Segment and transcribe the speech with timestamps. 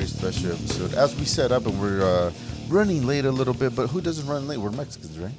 [0.00, 0.94] very special episode.
[0.94, 2.32] As we set up, and we're uh,
[2.68, 4.56] running late a little bit, but who doesn't run late?
[4.56, 5.32] We're Mexicans, right?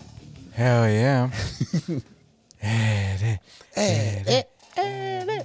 [0.54, 1.30] Hell yeah.
[2.64, 3.38] Eh,
[3.76, 4.44] eh,
[4.78, 5.44] eh,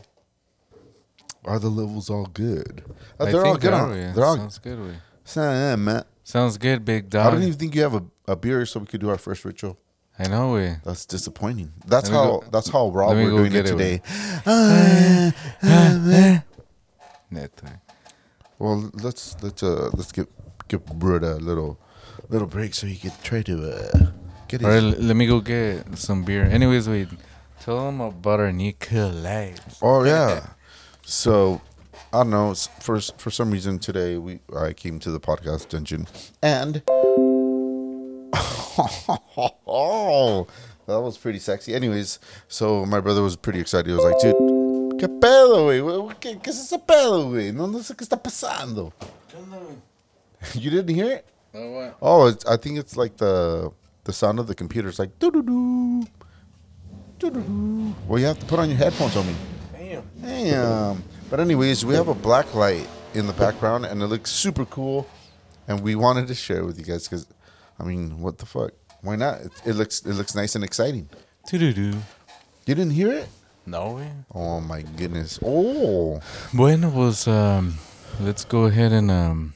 [1.47, 2.85] are the levels all good?
[3.19, 3.73] Uh, I they're all think good.
[3.73, 4.13] they On, are, yeah.
[4.13, 4.37] they're all.
[4.37, 4.79] Sounds good.
[4.79, 4.91] We.
[5.25, 6.05] Sound, man.
[6.23, 7.27] Sounds good, big dog.
[7.27, 9.47] I don't even think you have a, a beer, so we could do our first
[9.47, 9.79] ritual.
[10.19, 10.75] I know we.
[10.85, 11.73] That's disappointing.
[11.87, 12.41] That's Let me how.
[12.41, 14.03] go- That's how raw let me we're go doing it get it, today.
[14.45, 16.43] Ah, ah,
[17.31, 17.81] Neta.
[18.59, 20.27] Well, let's let's uh let's give
[20.69, 21.79] give Brett a little
[22.29, 24.11] little break so he can try to uh
[24.49, 24.67] get his.
[24.67, 26.45] All right, l- let me go get some beer.
[26.45, 27.09] Anyways, wait.
[27.61, 29.59] Tell them about our new collab.
[29.83, 30.47] Oh yeah.
[31.05, 31.61] So
[32.13, 32.55] I don't know.
[32.55, 36.07] For for some reason today we I came to the podcast dungeon
[36.43, 36.83] and
[39.67, 40.47] oh
[40.87, 41.75] that was pretty sexy.
[41.75, 42.19] Anyways,
[42.49, 43.87] so my brother was pretty excited.
[43.89, 44.37] He was like, dude,
[44.99, 45.81] qué pedo, güey?
[46.21, 47.53] ¿Qué, qué, qué es ese pedo, güey?
[47.53, 48.93] No, no sé qué está pasando.
[50.55, 51.27] You didn't hear it?
[51.55, 51.97] Oh, what?
[52.01, 53.73] Oh, it's, I think it's like the
[54.05, 54.89] the sound of the computer.
[54.89, 56.07] It's like doo doo doo,
[57.19, 57.95] doo doo doo.
[58.07, 59.35] Well, you have to put on your headphones on me.
[59.73, 60.03] Damn.
[60.23, 61.03] Damn.
[61.31, 65.09] But anyways, we have a black light in the background, and it looks super cool.
[65.67, 67.27] And we wanted to share it with you guys because,
[67.81, 68.71] I mean, what the fuck?
[69.01, 69.41] Why not?
[69.41, 71.09] It, it looks it looks nice and exciting.
[71.51, 71.99] Doo-doo-doo.
[72.67, 73.29] You didn't hear it?
[73.67, 74.13] No way.
[74.33, 75.41] Oh my goodness!
[75.45, 76.21] Oh,
[76.53, 77.75] Bueno, pues, um,
[78.21, 79.55] let's go ahead and um,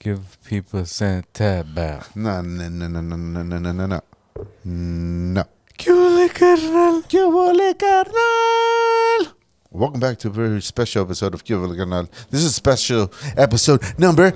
[0.00, 2.14] give people a Santa about.
[2.16, 4.02] no no no no no no no no no no
[4.64, 5.44] no.
[5.76, 7.04] ¿Qué huele, carnal?
[7.08, 9.34] ¿Qué huele, carnal?
[9.70, 12.08] Welcome back to a very special episode of ¿Qué huele, carnal?
[12.30, 14.32] This is special episode number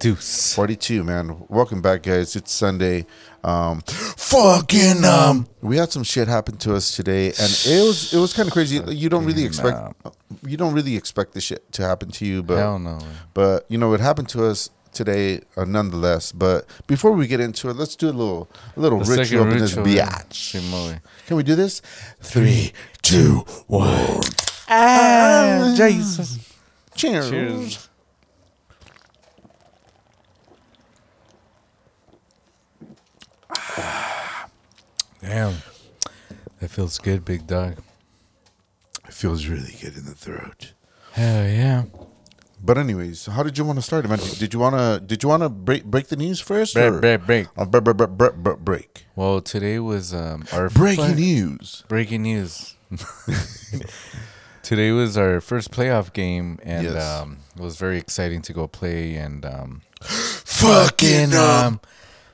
[0.00, 0.16] 42.
[0.54, 1.44] 42, man.
[1.48, 2.36] Welcome back, guys.
[2.36, 3.06] It's Sunday.
[3.42, 8.18] Um, fucking um, we had some shit happen to us today, and it was it
[8.18, 8.80] was kind of crazy.
[8.88, 9.94] You don't really expect
[10.46, 12.98] you don't really expect this shit to happen to you, but Hell no.
[13.32, 16.32] but you know it happened to us today, uh, nonetheless.
[16.32, 19.58] But before we get into it, let's do a little a little The ritual in
[19.58, 21.00] this biatch.
[21.26, 21.80] Can we do this?
[22.20, 24.20] Three, two, one.
[24.68, 26.38] Ah, Jesus.
[26.96, 27.30] Cheers.
[27.30, 27.85] Cheers.
[35.20, 35.54] Damn.
[36.60, 37.78] That feels good, big dog.
[39.06, 40.72] It feels really good in the throat.
[41.12, 41.84] Hell yeah.
[42.62, 44.18] But anyways, how did you want to start, man?
[44.38, 46.74] Did you wanna did you wanna break break the news first?
[46.74, 47.46] Break, break, break.
[47.56, 49.06] Uh, bre- bre- bre- bre- bre- break.
[49.14, 51.84] Well, today was um our Breaking fir- news.
[51.88, 52.74] breaking news.
[54.62, 57.04] today was our first playoff game, and Yes.
[57.20, 59.14] um, it was very exciting to go play.
[59.16, 61.80] And um, Fucking um,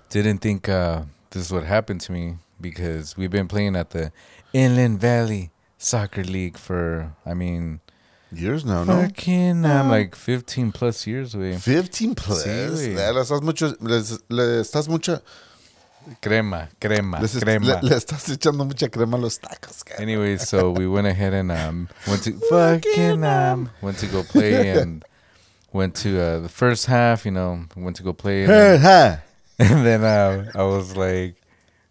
[0.08, 1.02] didn't think uh,
[1.32, 4.12] this would happen to me because we've been playing at the
[4.52, 7.80] Inland Valley Soccer League for, I mean,
[8.32, 9.02] years now, no.
[9.02, 11.56] fucking um, like 15 plus years, way.
[11.56, 12.44] 15 plus.
[12.44, 12.94] Sí, güey.
[12.94, 15.20] le, le estás mucho, le, le estás mucha,
[16.20, 17.80] Crema, crema, le, crema.
[17.80, 19.84] le, le estás echando mucha crema a los tacos.
[19.84, 20.00] cara.
[20.02, 24.70] Anyway, so we went ahead and um went to fucking um went to go play
[24.78, 25.04] and
[25.72, 27.24] went to uh, the first half.
[27.24, 29.22] You know, went to go play and.
[29.58, 31.36] and then uh, I was like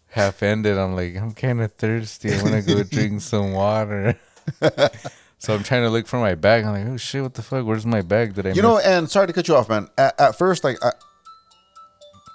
[0.07, 0.77] half ended.
[0.77, 2.33] I'm like I'm kind of thirsty.
[2.33, 4.19] I want to go drink some water.
[5.37, 6.65] so I'm trying to look for my bag.
[6.65, 7.65] I'm like, oh shit, what the fuck?
[7.65, 8.33] Where's my bag?
[8.33, 8.51] Did I?
[8.51, 9.87] You know, and sorry to cut you off, man.
[9.97, 10.91] At, at first, like, I,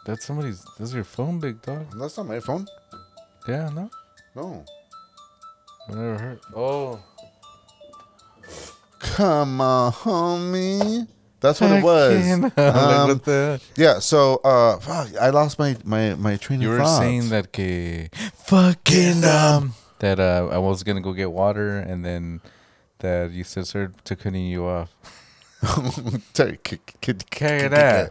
[0.06, 0.64] that's somebody's.
[0.78, 1.86] That's your phone, big dog.
[1.98, 2.66] that's not my phone.
[3.48, 3.90] Yeah, no,
[4.34, 4.64] No.
[5.88, 6.40] I never heard.
[6.54, 7.00] Oh,
[8.98, 11.06] Come on, homie.
[11.46, 12.26] That's what it was.
[12.58, 13.20] Um,
[13.76, 13.98] yeah.
[14.00, 16.98] So, uh, fuck, I lost my my my train You of were thought.
[16.98, 18.08] saying that que
[18.50, 22.40] fucking um that uh I was gonna go get water and then
[22.98, 24.90] that you said sir to cutting you off.
[26.34, 26.78] Sorry, k-
[27.30, 28.10] Carry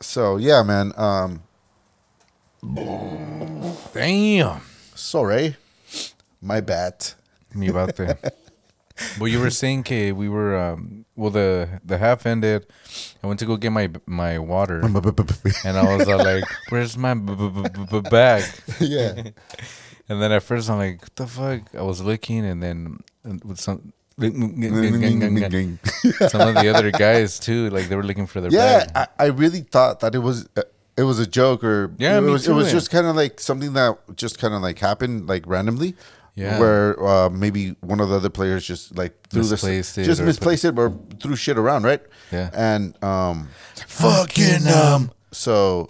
[0.00, 0.92] So yeah, man.
[0.96, 1.42] Um,
[3.92, 4.60] Damn.
[4.94, 5.56] sorry,
[6.40, 7.14] my bat.
[7.54, 8.34] Me about that.
[9.18, 12.66] Well, you were saying que we were um well the the half ended.
[13.22, 14.80] I went to go get my my water
[15.64, 18.44] and I was all like, "Where's my b- b- b- bag?"
[18.80, 19.22] yeah.
[20.06, 23.38] And then at first I'm like, "What the fuck?" I was looking and then uh,
[23.42, 23.92] with some
[26.28, 29.08] some of the other guys too, like they were looking for their Yeah, bag.
[29.18, 30.62] I, I really thought that it was uh,
[30.96, 32.72] it was a joke or Yeah, it was it was yeah.
[32.72, 35.94] just kind of like something that just kind of like happened like randomly.
[36.36, 36.58] Yeah.
[36.58, 40.20] Where uh, maybe one of the other players just like threw Misplaced this, it just
[40.20, 42.02] or misplaced it or threw shit around, right?
[42.32, 42.50] Yeah.
[42.52, 43.48] And um,
[43.86, 45.12] fucking um.
[45.30, 45.88] So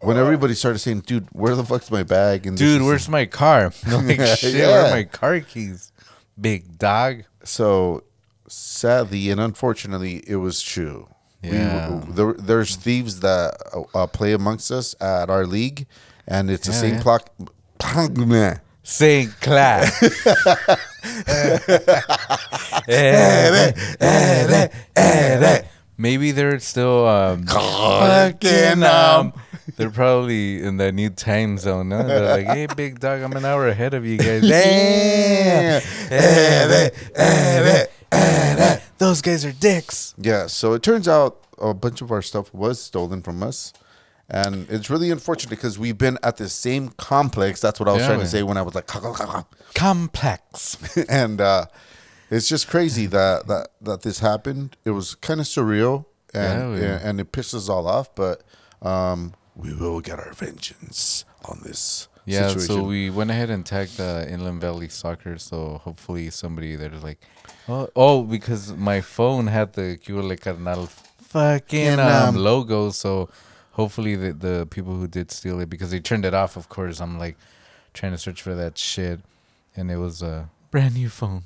[0.00, 3.26] when everybody started saying, "Dude, where the fuck's my bag?" and Dude, is- where's my
[3.26, 3.72] car?
[3.86, 5.90] I'm like, shit, where are my car keys?
[6.40, 7.24] Big dog.
[7.42, 8.04] so
[8.48, 11.08] sadly and unfortunately, it was true.
[11.42, 11.90] Yeah.
[12.04, 15.86] We, there, there's thieves that uh, uh, play amongst us at our league,
[16.28, 17.02] and it's the Yeah, same yeah.
[17.02, 17.30] clock.
[18.86, 19.30] St.
[19.40, 19.90] Clair.
[25.98, 29.32] Maybe they're still um, fucking um.
[29.76, 31.88] They're probably in that new time zone.
[31.88, 32.06] No?
[32.06, 35.82] They're like, "Hey, big dog, I'm an hour ahead of you guys." Damn.
[38.98, 40.14] Those guys are dicks.
[40.16, 43.72] Yeah, so it turns out a bunch of our stuff was stolen from us.
[44.28, 47.60] And it's really unfortunate because we've been at the same complex.
[47.60, 48.86] That's what I was Yeah, trying to say when I was like,
[49.74, 50.76] Complex.
[51.08, 51.66] and uh,
[52.30, 54.76] it's just crazy that, that that this happened.
[54.84, 57.00] It was kind of surreal, and Yeah, man.
[57.04, 58.14] and it pissed us all off.
[58.14, 58.42] But
[58.82, 62.66] um, we will get our vengeance on this Yeah, situation.
[62.66, 65.38] so we went ahead and tagged uh, Inland Valley Soccer.
[65.38, 67.20] So hopefully somebody there's like,
[67.68, 70.88] oh, oh, because my phone had the Qué Huele Carnal
[71.18, 72.90] fucking um, um, logo.
[72.90, 73.28] So
[73.76, 76.56] hopefully the the people who did steal it because they turned it off.
[76.56, 77.36] Of course, I'm like
[77.94, 79.20] trying to search for that shit,
[79.76, 81.44] and it was a brand new phone.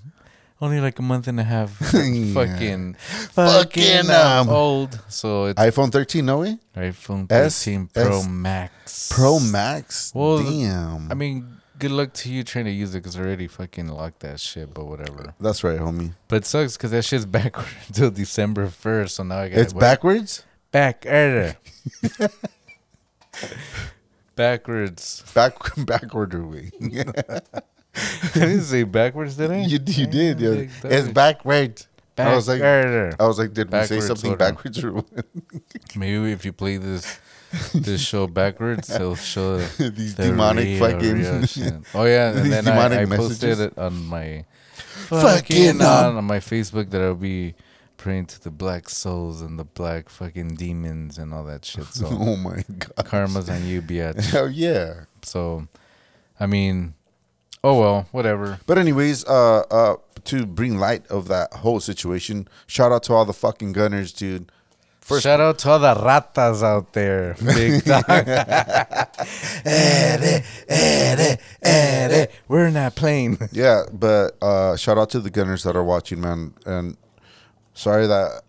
[0.63, 2.95] Only like a month and a half, fucking, fucking
[3.33, 5.01] Fucking, um, old.
[5.09, 6.59] So it's iPhone 13, no way.
[6.77, 9.09] iPhone S- 13 Pro S- Max.
[9.11, 10.13] Pro Max.
[10.15, 11.11] Well, Damn.
[11.11, 11.47] I mean,
[11.79, 14.75] good luck to you trying to use it because I already fucking locked that shit,
[14.75, 15.33] but whatever.
[15.41, 16.13] that's right, homie.
[16.29, 19.73] But it sucks because that shit's backwards until December 1st, so now I got It's
[19.73, 20.45] backwards.
[20.73, 21.57] Back error.
[24.37, 25.23] Backwards.
[25.35, 25.55] Back
[25.87, 26.71] backward way.
[26.83, 29.59] I didn't say backwards, did I?
[29.63, 30.41] you you did.
[30.41, 30.51] Yeah.
[30.51, 30.93] big dog.
[30.93, 31.87] It's backwards.
[32.17, 33.15] I was like, error.
[33.19, 34.39] I was like, did we say Backwards something order.
[34.39, 35.27] backwards or what?
[35.97, 37.19] Maybe if you play this
[37.75, 41.75] this show backwards, it'll show These the demonic real, fucking real shit.
[41.95, 43.39] Oh yeah, and These then demonic I, I messages.
[43.41, 44.45] posted it on my
[45.09, 47.55] Fucking, fucking on, um, on my Facebook that I'll be
[48.01, 51.85] praying to the black souls and the black fucking demons and all that shit.
[51.85, 53.05] So Oh my god.
[53.05, 54.25] karma's on you, bitch.
[54.33, 55.05] Hell yeah.
[55.23, 55.69] So,
[56.39, 56.95] I mean,
[57.63, 58.59] oh well, whatever.
[58.67, 63.27] But anyways, uh, uh, to bring light of that whole situation, shout out to all
[63.27, 64.51] the fucking gunners, dude.
[65.03, 68.05] First, Shout out to all the ratas out there, big dog.
[72.49, 73.39] We're in that plane.
[73.53, 76.55] yeah, but uh, shout out to the gunners that are watching, man.
[76.65, 76.97] And
[77.75, 78.43] sorry that,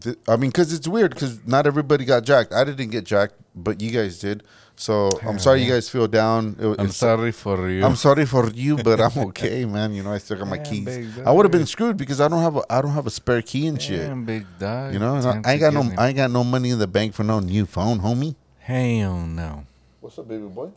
[0.00, 2.52] th- I mean, because it's weird because not everybody got jacked.
[2.52, 4.42] I didn't get jacked, but you guys did.
[4.78, 6.56] So I'm sorry you guys feel down.
[6.58, 7.82] It- I'm sorry for you.
[7.82, 9.94] I'm sorry for you, but I'm okay, man.
[9.94, 11.18] You know, I still got my Yeah, keys.
[11.24, 13.40] I would have been screwed because I don't have a I don't have a spare
[13.40, 14.00] key and shit.
[14.06, 14.92] Damn, big dog.
[14.92, 15.96] You know, Time I, I ain't to got no get me.
[15.96, 18.34] I ain't got no money in the bank for no new phone, homie.
[18.58, 19.64] Hell no.
[20.00, 20.70] What's up, baby boy?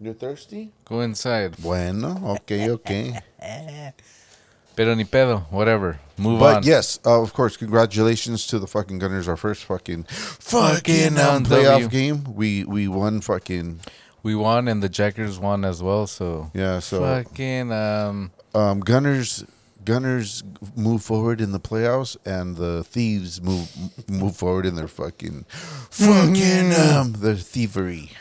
[0.00, 0.72] You're thirsty?
[0.86, 1.58] Go inside.
[1.58, 3.20] Bueno, okay, okay.
[4.80, 5.44] Pero ni pedo.
[5.50, 6.00] Whatever.
[6.16, 6.62] Move but on.
[6.62, 9.28] yes, uh, of course, congratulations to the fucking Gunners.
[9.28, 11.88] Our first fucking fucking um, playoff W.
[11.88, 12.24] game.
[12.34, 13.80] We we won fucking
[14.22, 16.06] We won and the Jackers won as well.
[16.06, 16.78] So yeah.
[16.78, 18.30] So fucking um.
[18.54, 19.44] um, Gunners
[19.90, 20.44] Gunners
[20.76, 23.68] move forward in the playoffs, and the thieves move
[24.08, 25.46] move forward in their fucking
[25.90, 28.12] fucking um their thievery.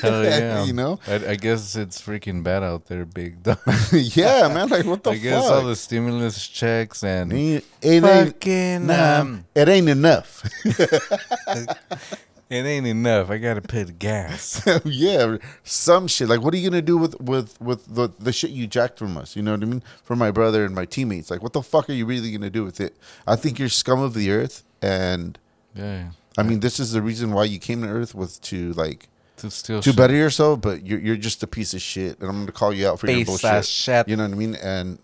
[0.00, 0.64] Hell yeah.
[0.64, 0.98] You know?
[1.06, 3.60] I, I guess it's freaking bad out there, big dog.
[3.92, 4.68] yeah, man.
[4.68, 5.20] Like what the fuck?
[5.20, 10.42] I guess all the stimulus checks and it ain't fucking um, it ain't enough.
[12.52, 13.30] it ain't enough.
[13.30, 14.62] I gotta pay the gas.
[14.84, 16.28] yeah, some shit.
[16.28, 19.16] Like, what are you gonna do with with with the the shit you jacked from
[19.16, 19.34] us?
[19.36, 19.82] You know what I mean?
[20.04, 21.30] From my brother and my teammates.
[21.30, 22.96] Like, what the fuck are you really gonna do with it?
[23.26, 25.38] I think you're scum of the earth, and
[25.74, 26.10] yeah.
[26.38, 29.50] I mean, this is the reason why you came to Earth was to like To
[29.50, 29.96] steal to shit.
[29.96, 30.60] better yourself.
[30.60, 33.10] But you're you're just a piece of shit, and I'm gonna call you out for
[33.10, 33.64] your bullshit.
[33.66, 34.08] shit.
[34.08, 34.54] You know what I mean?
[34.56, 34.98] And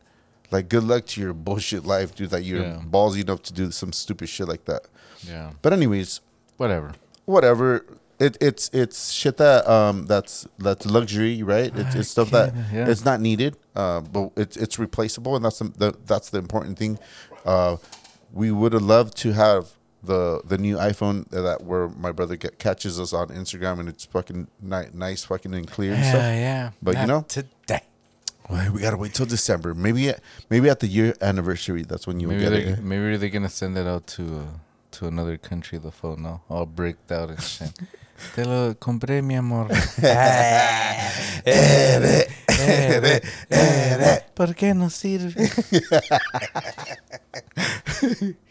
[0.51, 2.31] like, good luck to your bullshit life, dude.
[2.31, 2.81] That you're Yeah.
[2.91, 4.83] ballsy enough to do some stupid shit like that.
[5.27, 5.51] Yeah.
[5.63, 6.21] But anyways,
[6.57, 6.93] Whatever.
[7.29, 7.85] Whatever.
[8.19, 11.71] It, it's it's shit that um that's that's luxury, right?
[11.73, 12.89] It's, it's stuff that yeah.
[12.89, 16.79] it's not needed, uh, but it's it's replaceable, and that's the, the that's the important
[16.79, 16.99] thing.
[17.45, 17.77] Uh,
[18.33, 19.69] we would have loved to have
[20.03, 24.05] the the new iPhone that where my brother get, catches us on Instagram, and it's
[24.05, 26.23] fucking ni- nice, fucking and clear and Yeah, stuff.
[26.23, 26.71] yeah.
[26.83, 27.83] But you know- today.
[28.51, 29.75] Well, we gotta wait till December.
[29.75, 30.11] Maybe
[30.51, 31.83] maybe at the year anniversary.
[31.83, 32.83] That's when you would Maybe get it.
[32.83, 34.45] maybe they're gonna send it out to uh,
[34.93, 35.79] to another country.
[35.79, 37.73] The phone, no, all bricked out and shit.
[38.35, 39.69] Te lo compré, mi amor.
[44.35, 45.51] ¿Por qué no sirve?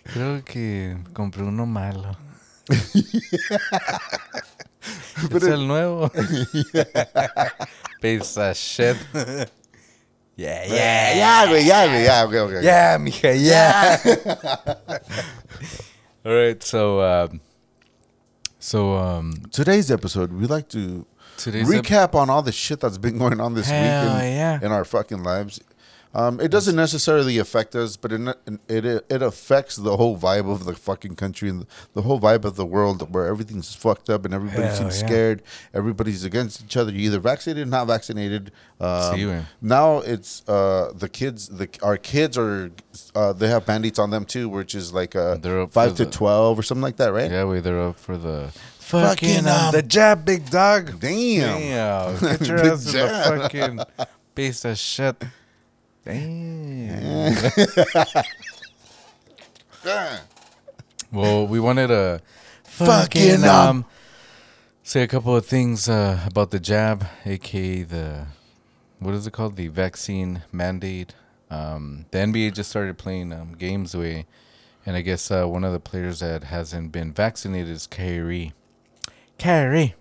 [0.06, 2.17] Creo que compré uno malo.
[5.32, 6.10] es el nuevo.
[8.01, 8.96] Piece of shit.
[10.36, 12.63] Yeah, Yeah, yeah, güey, yeah, güey, okay.
[12.63, 14.00] Yeah, mija, yeah.
[16.27, 17.39] All right, so um,
[18.60, 21.05] so um, Today's episode, we like to
[21.38, 24.60] today's recap on all the shit that's been going on this Hell week in, yeah.
[24.62, 25.62] in our fucking lives.
[26.18, 28.36] Um, it doesn't necessarily affect us, but it,
[28.68, 32.56] it it affects the whole vibe of the fucking country and the whole vibe of
[32.56, 35.08] the world, where everything's fucked up and everybody Hell seems yeah.
[35.08, 35.44] scared.
[35.76, 36.92] Everybody's against each other.
[36.92, 38.52] You're either vaccinated, or not vaccinated.
[38.80, 39.46] Um, See, man.
[39.62, 41.50] now it's uh, the kids.
[41.50, 42.72] The our kids are
[43.14, 46.58] uh, they have mandates on them too, which is like uh, five to the- twelve
[46.58, 47.30] or something like that, right?
[47.30, 51.00] yeah, wait, they're up for the Fucking, um, um, the jab, big dog.
[51.02, 51.60] Damn.
[51.60, 53.80] Damn, get your ass in the fucking
[54.34, 55.22] piece of shit.
[56.08, 57.34] Damn.
[61.12, 62.22] Well, we wanted to
[62.64, 63.86] Fucking, fucking um, um
[64.84, 68.28] say a couple of things uh, about the jab, aka the
[69.00, 71.14] what is it called, the vaccine mandate.
[71.50, 74.26] Um, the NBA just started playing um, games away,
[74.86, 78.54] and I guess uh, one of the players that hasn't been vaccinated is Kyrie.
[79.40, 79.96] Kyrie.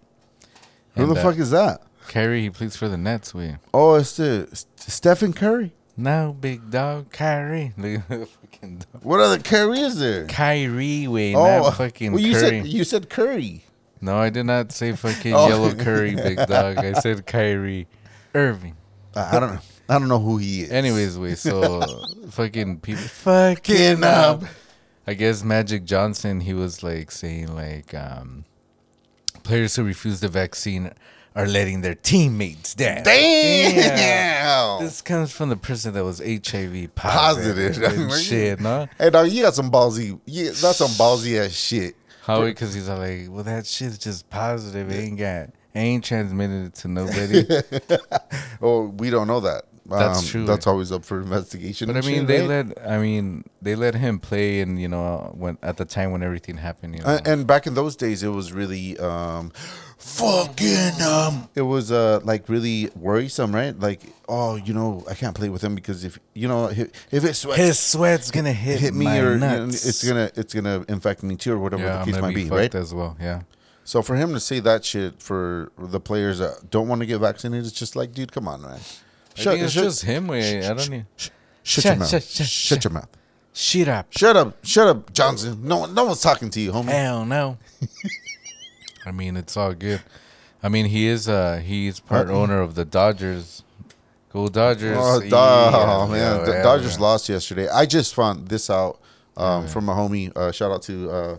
[0.97, 1.83] Who And, the uh, fuck is that?
[2.09, 2.43] Kyrie?
[2.43, 3.33] He plays for the Nets.
[3.33, 5.73] We Oh, it's the Stephen Curry.
[5.97, 7.73] No big dog Kyrie.
[7.79, 9.03] Look at the fucking dog.
[9.03, 10.27] What other Curry is there?
[10.27, 12.41] Kyrie way, oh, not fucking well, you Curry.
[12.61, 13.65] said you said Curry.
[14.01, 15.49] No, I did not say fucking Oh.
[15.49, 16.77] yellow curry, big dog.
[16.79, 17.87] I said Kyrie
[18.35, 18.77] Irving.
[19.15, 19.61] I I don't know.
[19.89, 20.71] I don't know who he is.
[20.71, 21.81] Anyways, wait, so
[22.31, 24.43] fucking people, fucking up.
[24.43, 24.49] up.
[25.07, 28.45] I guess Magic Johnson, he was like saying like, um,
[29.45, 30.91] players who refuse the vaccine
[31.37, 33.03] are letting their teammates down.
[33.05, 34.83] Damn.
[34.83, 37.75] This comes from the person that was HIV Positive.
[37.75, 38.13] positive.
[38.21, 38.89] shit, no?
[38.99, 40.19] Hey, dog, you got some ballsy.
[40.25, 41.95] Yeah, that's some ballsy ass shit.
[42.23, 42.43] How?
[42.43, 44.91] Because he's like, well, that shit's just positive.
[44.91, 47.45] It ain't got, ain't transmitted it to nobody.
[48.63, 49.65] Oh, we don't know that.
[49.91, 50.47] Um, That's true.
[50.47, 51.87] That's always up for investigation.
[51.87, 52.67] But I mean, shit, they right?
[52.67, 52.91] let.
[52.91, 56.57] I mean, they let him play, and you know, when at the time when everything
[56.57, 59.53] happened, you know, Uh, and back in those days, it was really um,
[59.99, 63.79] fucking um, it was uh like really worrisome, right?
[63.79, 67.25] Like, oh, you know, I can't play with him because if you know if, if
[67.25, 70.55] it sweats, his sweat's gonna hit, hit me my or you know, it's gonna it's
[70.55, 72.59] gonna infect me too or whatever yeah, the I'm case gonna might be, be, fucked
[72.61, 72.75] right?
[72.75, 73.17] as well.
[73.21, 73.43] Yeah,
[73.85, 77.19] So for him to say that shit for the players that don't want to get
[77.19, 78.73] vaccinated, it's just like, dude, come on, man.
[79.39, 80.29] I think it's just him.
[80.29, 81.07] Way I don't shut, need.
[81.17, 82.09] shut, Shut- your mouth.
[82.09, 83.09] shut- Shut, shut- your mouth.
[83.53, 84.07] Shut up.
[84.11, 84.65] Shut up.
[84.65, 85.61] Shut up, Johnson.
[85.67, 86.91] No one, no one's talking to you, homie.
[86.91, 87.57] Hell no.
[89.07, 90.03] I mean, it's all good.
[90.63, 93.63] I mean, he is uh he's part owner of the Dodgers.
[94.33, 94.99] Go Dodgers!
[95.01, 96.45] Oh, Yeah, duh, man.
[96.45, 97.03] the yeah, Dodgers yeah.
[97.03, 97.69] lost yesterday.
[97.69, 99.01] I just found this out
[99.37, 100.37] um, from a homie.
[100.37, 101.39] Uh, shout out to uh,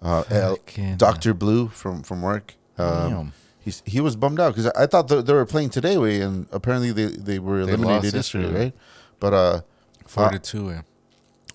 [0.00, 0.54] uh,
[0.96, 1.34] Dr.
[1.34, 2.54] Blue from, from work.
[2.78, 5.98] Um, he's, he was bummed out because I, I thought they, they were playing today,
[5.98, 8.64] way, and apparently they, they were eliminated lost yesterday, yesterday.
[8.64, 8.74] right?
[9.20, 9.60] But uh,
[10.06, 10.74] Four uh, to two.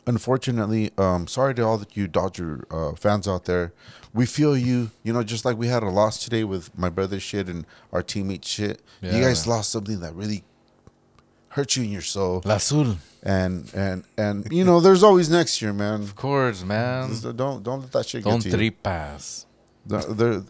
[0.06, 0.10] Yeah.
[0.12, 3.74] unfortunately, um, sorry to all of you Dodger uh, fans out there.
[4.14, 4.92] We feel you.
[5.04, 8.04] You know, just like we had a loss today with my brother shit and our
[8.04, 8.82] teammate shit.
[9.02, 10.44] you guys lost something that really
[11.50, 12.42] hurt you in your soul.
[12.46, 12.98] La Azul.
[13.24, 16.02] And and and you know, there's always next year, man.
[16.02, 17.10] Of course, man.
[17.10, 18.72] Just Don't don't let that shit Don't get to you.
[18.72, 19.46] tripas.
[19.86, 20.46] The- the-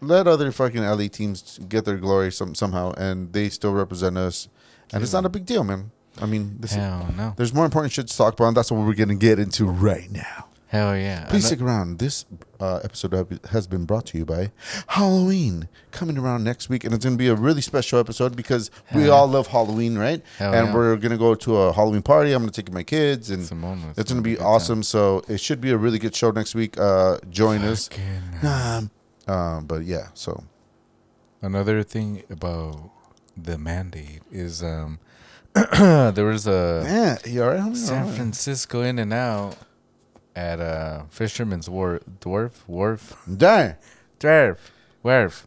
[0.00, 4.48] let other fucking LA teams get their glory some somehow, and they still represent us.
[4.92, 5.90] And it's not a big deal, man.
[6.20, 7.34] I mean, this Hell no.
[7.36, 8.48] there's more important shit to talk about.
[8.48, 10.46] And that's what we're gonna get into right now.
[10.68, 11.24] Hell yeah.
[11.30, 11.98] Please stick around.
[11.98, 12.26] This
[12.60, 14.52] uh, episode has been brought to you by
[14.88, 18.70] Halloween coming around next week, and it's going to be a really special episode because
[18.94, 20.22] we Hell all love Halloween, right?
[20.36, 20.74] Hell and yeah.
[20.74, 22.32] we're going to go to a Halloween party.
[22.32, 24.36] I'm going to take my kids, and it's it's gonna going to be be a
[24.36, 24.46] good time.
[24.46, 24.82] awesome.
[24.82, 26.78] So it should be a really good show next week.
[26.78, 27.88] Uh, join us.
[27.88, 28.90] Fucking- Um,
[29.26, 30.44] um, but yeah, so
[31.40, 32.90] Another thing about
[33.36, 34.98] the mandate is um
[36.12, 37.76] there was a yeah, you all right?
[37.76, 38.14] San right.
[38.14, 39.56] Francisco in and out
[40.36, 43.76] at uh Fisherman's Wharf Dwarf Wharf Darn.
[44.20, 44.58] Dwarf
[45.02, 45.46] Wharf.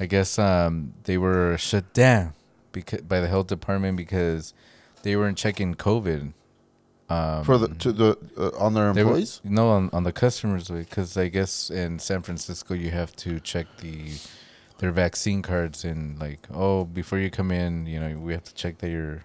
[0.00, 2.34] I guess um they were shut down
[2.72, 4.54] because by the health department because
[5.02, 6.32] they weren't checking COVID.
[7.08, 9.40] Um, for the to the uh, on their they were- employees.
[9.44, 13.66] no, on, on the customers because I guess in San Francisco you have to check
[13.80, 14.12] the
[14.82, 18.52] their vaccine cards and like oh before you come in you know we have to
[18.52, 19.22] check that you're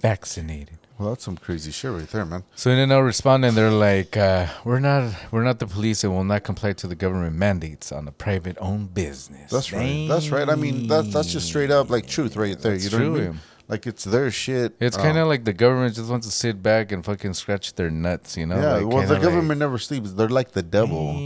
[0.00, 0.78] vaccinated.
[0.98, 2.44] Well, that's some crazy shit right there, man.
[2.54, 6.22] So in no responding, they're like, uh, "We're not, we're not the police, and will
[6.34, 10.06] not comply to the government mandates on a private-owned business." That's right.
[10.08, 10.48] That's right.
[10.48, 12.72] I mean, that that's just straight up like truth right there.
[12.72, 13.40] That's you know what I mean?
[13.66, 14.76] Like it's their shit.
[14.78, 17.74] It's Um, kind of like the government just wants to sit back and fucking scratch
[17.74, 18.60] their nuts, you know?
[18.60, 18.72] yeah.
[18.74, 20.12] Like, well, the government never sleeps.
[20.12, 21.14] They're like the devil.
[21.14, 21.18] Like,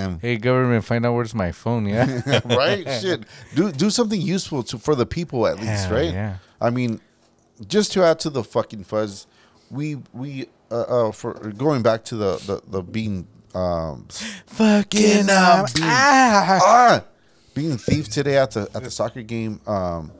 [0.00, 0.18] Damn.
[0.20, 2.40] Hey, government, find out where's my phone, yeah?
[2.44, 2.84] right?
[3.00, 3.24] Shit.
[3.54, 6.12] Do do something useful to for the people at least, right?
[6.12, 6.36] Yeah.
[6.60, 7.00] I mean,
[7.66, 9.26] just to add to the fucking fuzz,
[9.70, 14.06] we we uh, uh for going back to the the, the being um
[14.46, 15.66] Fucking being, ah.
[15.82, 17.04] ah,
[17.54, 19.60] being thief today at the at the soccer game.
[19.66, 20.12] Um,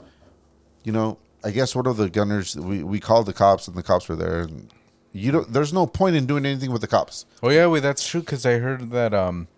[0.85, 3.83] you know, I guess one of the gunners we we called the cops and the
[3.83, 4.41] cops were there.
[4.41, 4.71] And
[5.13, 5.53] you don't.
[5.53, 7.25] There's no point in doing anything with the cops.
[7.43, 8.23] Oh yeah, wait, that's true.
[8.23, 9.49] Cause I heard that um,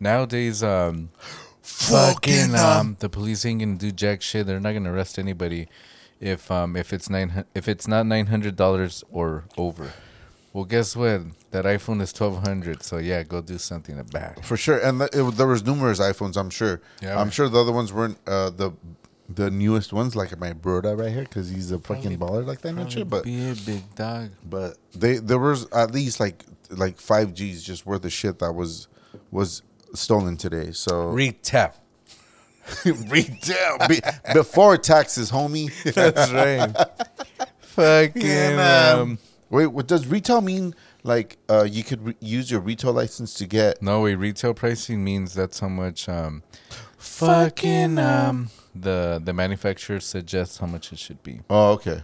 [0.00, 1.10] nowadays um,
[1.62, 4.46] fucking um, the police ain't gonna do jack shit.
[4.46, 5.68] They're not gonna arrest anybody
[6.20, 9.92] if um if it's nine if it's not nine hundred dollars or over.
[10.52, 11.22] Well, guess what?
[11.50, 12.82] That iPhone is twelve hundred.
[12.82, 14.44] So yeah, go do something bad.
[14.44, 16.36] For sure, and th- it, there was numerous iPhones.
[16.36, 16.80] I'm sure.
[17.02, 17.20] Yeah.
[17.20, 18.72] I'm sure the other ones weren't uh, the
[19.28, 22.74] the newest ones, like my brother right here, because he's a fucking baller like that
[22.74, 23.08] and shit.
[23.10, 24.30] But be a big dog.
[24.42, 28.52] but they there was at least like like five G's just worth of shit that
[28.52, 28.88] was
[29.30, 29.62] was
[29.94, 30.72] stolen today.
[30.72, 31.74] So Retail.
[32.84, 34.00] retail be,
[34.34, 35.72] before taxes, homie.
[35.94, 37.48] That's right.
[37.60, 38.98] Fucking man.
[38.98, 39.18] um.
[39.50, 40.74] Wait, what does retail mean?
[41.02, 44.14] Like uh, you could re- use your retail license to get No way.
[44.14, 46.42] Retail pricing means that's how much um.
[46.98, 48.50] Fucking um.
[48.74, 51.40] The the manufacturer suggests how much it should be.
[51.48, 52.02] Oh, okay.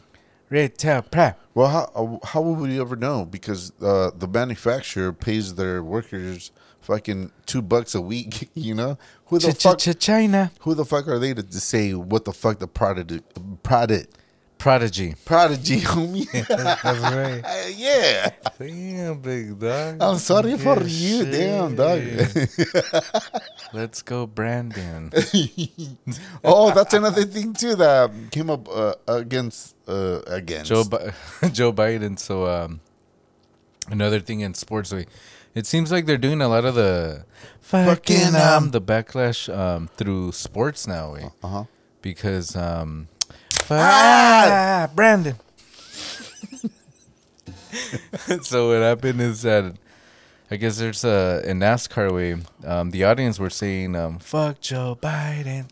[0.48, 1.40] Retail prep.
[1.54, 3.24] Well, how how would we ever know?
[3.24, 6.52] Because uh, the manufacturer pays their workers
[6.84, 8.50] fucking two bucks a week.
[8.54, 9.78] You know who the fuck?
[9.98, 10.52] China.
[10.60, 13.12] Who the fuck are they to, to say what the fuck the product
[13.62, 14.18] product
[14.56, 15.14] Prodigy.
[15.26, 16.24] prodigy, homie?
[16.48, 17.74] That's right.
[17.76, 18.30] Yeah.
[18.58, 19.98] Damn, big dog.
[20.00, 22.00] I'm sorry for Yeah, you, damn dog.
[23.74, 25.12] Let's go, Brandon.
[26.44, 31.12] oh, that's another thing too that came up uh, against uh, against Joe Bi-
[31.52, 32.18] Joe Biden.
[32.18, 32.80] So um,
[33.90, 35.08] another thing in sports, like,
[35.54, 37.24] it seems like they're doing a lot of the
[37.60, 41.28] fucking um um, the backlash um through sports now, eh?
[41.42, 41.64] Uh huh.
[42.02, 43.08] because um,
[43.70, 45.36] ah, Brandon.
[48.42, 49.74] so what happened is that
[50.50, 52.36] I guess there's a in NASCAR way.
[52.64, 55.66] Um, the audience were saying, um, "Fuck Joe Biden."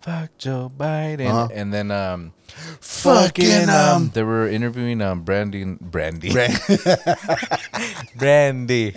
[0.00, 1.48] Fuck Joe Biden, Uh-huh.
[1.52, 2.32] and then um,
[2.80, 6.60] Fucking, um, they were interviewing um Brandy, Brandy, Brand-
[8.16, 8.94] Brandy,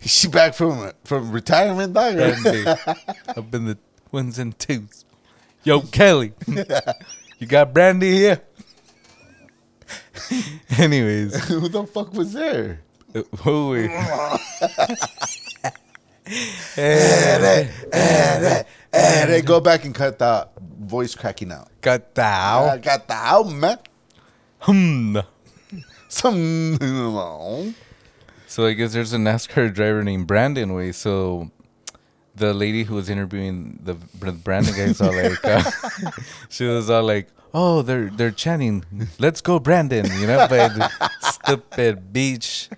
[0.00, 2.14] she back from from retirement, dog.
[2.16, 3.78] Brandy, up in the
[4.12, 5.04] ones and twos.
[5.64, 6.32] Yo, Kelly,
[7.38, 8.40] you got Brandy here.
[10.78, 12.80] Anyways, Who the fuck was there?
[13.14, 13.74] uh, oh,
[16.26, 17.70] wait.
[18.92, 21.68] And they go back and cut that voice cracking out.
[21.80, 22.76] got I thou.
[22.78, 23.78] got the out, man.
[24.60, 25.18] Hmm.
[26.08, 27.74] Some.
[28.48, 30.92] So I guess there's a NASCAR driver named Brandon Way.
[30.92, 31.50] So
[32.34, 35.62] the lady who was interviewing the, the Brandon guys all like, uh,
[36.48, 38.84] she was all like, "Oh, they're they're chanting,
[39.18, 42.70] let's go, Brandon," you know, by the stupid beach.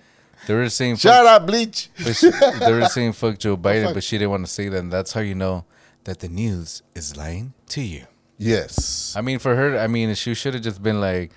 [0.49, 1.91] They were saying, Shut up, bleach.
[1.95, 4.79] She, they were saying fuck Joe Biden, but she didn't want to say that.
[4.79, 5.63] And that's how you know
[6.05, 8.07] that the news is lying to you.
[8.39, 9.13] Yes.
[9.15, 11.29] I mean, for her, I mean, she should have just been like,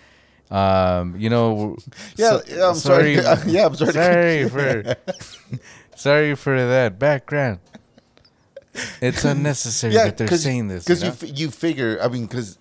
[0.51, 1.77] um, you know,
[2.17, 3.15] Yeah, so- yeah, I'm sorry.
[3.53, 3.93] Yeah, I'm sorry.
[3.93, 4.97] Sorry for,
[5.95, 7.59] sorry for that background.
[9.03, 10.85] It's unnecessary that they're saying this.
[10.85, 11.17] Because you you, know?
[11.17, 12.57] fi- you figure, I mean, because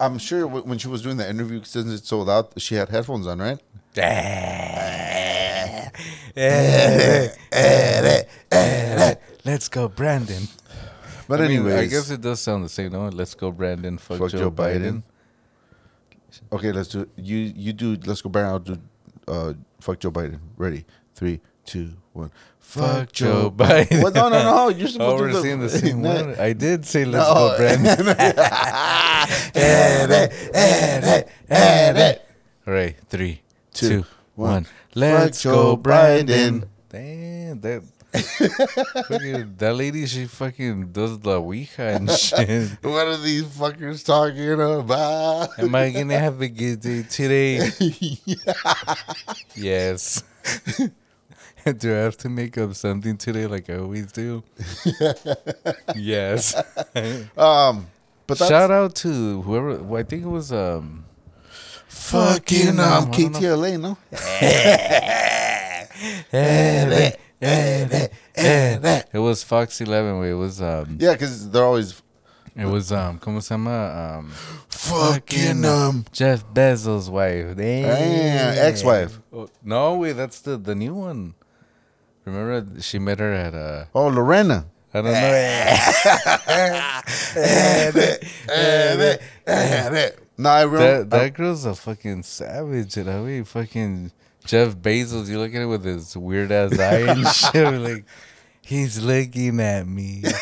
[0.00, 3.28] I'm sure when she was doing the interview, since it sold out, she had headphones
[3.28, 3.60] on, right?
[9.44, 10.48] Let's go, Brandon.
[11.28, 12.92] But I mean, anyways, I guess it does sound the same.
[12.92, 13.96] No, let's go, Brandon.
[13.98, 15.02] Fuck, Fuck Joe, Joe Biden.
[15.02, 15.04] Biden.
[16.52, 17.36] okay, let's do you.
[17.38, 17.96] You do.
[18.04, 18.52] Let's go Brandon.
[18.52, 18.76] I'll do.
[19.26, 20.38] Uh, fuck Joe Biden.
[20.56, 20.84] Ready?
[21.14, 22.30] Three, two, one.
[22.58, 24.02] Fuck Joe Biden.
[24.02, 24.14] What?
[24.14, 24.68] No, no, no.
[24.76, 26.14] You're Oh, supposed we're to do seeing the same No.
[26.14, 26.34] one.
[26.38, 27.34] I did say let's No.
[27.34, 28.08] go, Brandon.
[32.66, 33.40] All right, three,
[33.72, 34.66] Two, two, one.
[34.94, 36.68] Let's go, Brandon.
[36.88, 37.82] Damn, that
[38.14, 42.70] fucking, that lady, she fucking does the Ouija and shit.
[42.82, 45.58] What are these fuckers talking about?
[45.58, 47.68] Am I gonna have a good day today?
[49.56, 50.22] yes.
[51.78, 54.44] do I have to make up something today like I always do?
[55.96, 56.54] yes.
[57.36, 57.86] um,
[58.26, 59.82] but Shout out to whoever.
[59.82, 61.03] well, I think it was um.
[61.94, 63.12] Fucking um I don't.
[63.12, 63.96] KTLA, no?
[69.12, 70.22] It was Fox Eleven.
[70.24, 70.98] It was um.
[71.00, 72.02] Yeah, because they're always
[72.56, 73.18] It was um.
[73.18, 74.18] ¿Cómo se llama?
[74.18, 74.30] Um.
[74.68, 76.04] fucking um.
[76.12, 77.56] Jeff Bezos' wife.
[77.56, 79.18] Damn, ex-wife.
[79.32, 81.34] Oh, no, wait, that's the the new one.
[82.24, 83.86] Remember, she met her at uh.
[83.94, 84.66] Oh, Lorena.
[84.96, 85.12] I don't
[89.92, 90.10] know.
[90.36, 93.26] No, I remember That that girl's a fucking savage, you know.
[93.26, 94.10] He fucking
[94.44, 95.28] Jeff Bezos.
[95.28, 97.72] You look at it with his weird ass eye and shit.
[97.80, 98.04] Like
[98.62, 100.22] he's looking at me.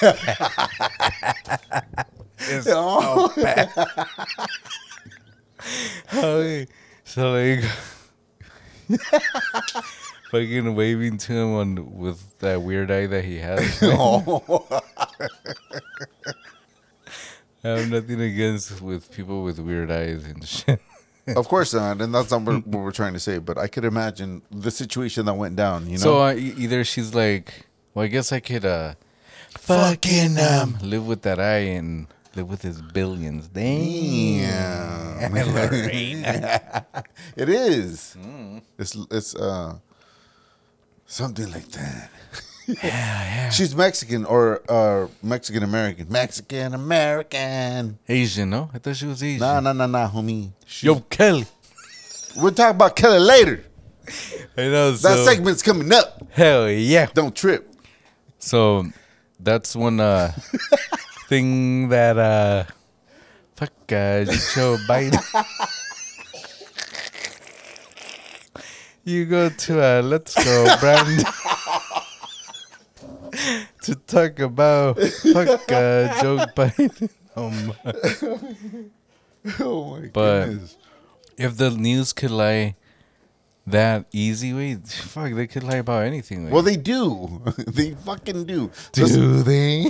[2.39, 3.71] it's so bad.
[6.15, 6.65] Oh,
[7.05, 7.65] so like
[10.31, 13.81] fucking waving to him on with that weird eye that he has.
[17.65, 20.81] I have nothing against with people with weird eyes and shit.
[21.37, 23.39] of course not, and that's not what, what we're trying to say.
[23.39, 25.87] But I could imagine the situation that went down.
[25.87, 28.95] You know, So uh, e- either she's like, well, I guess I could uh,
[29.59, 33.47] fucking um, live with that eye and live with his billions.
[33.49, 34.41] Damn.
[35.37, 36.83] Yeah.
[37.37, 38.17] it is.
[38.79, 39.79] It's it's uh
[41.07, 42.11] something like that.
[43.53, 46.07] She's Mexican or uh Mexican American.
[46.11, 47.99] Mexican American.
[48.09, 48.71] Asian, no?
[48.73, 49.41] I thought she was Asian.
[49.41, 50.53] Nah, nah, nah, nah, homie.
[50.67, 51.47] She- Yo, Kelly.
[52.37, 53.65] we'll talk about Kelly later.
[54.57, 54.93] I know.
[54.93, 56.23] That segment's coming up.
[56.33, 57.07] hell yeah.
[57.15, 57.69] Don't trip.
[58.39, 58.85] So
[59.41, 60.33] that's one uh,
[61.29, 62.65] thing that uh,
[63.57, 65.19] fuck uh, Joe Biden.
[69.05, 71.25] you go to uh, let's go, Brandon.
[73.83, 77.11] To talk about fuck uh, Joe Biden.
[77.35, 77.75] Oh my.
[79.59, 80.77] Oh my But- goodness.
[81.39, 82.77] If the news could lie
[83.67, 86.45] that easy way, fuck, they could lie about anything.
[86.45, 86.51] Way.
[86.53, 87.41] Well, they do.
[87.67, 88.71] they fucking do.
[88.97, 89.87] Listen- do they?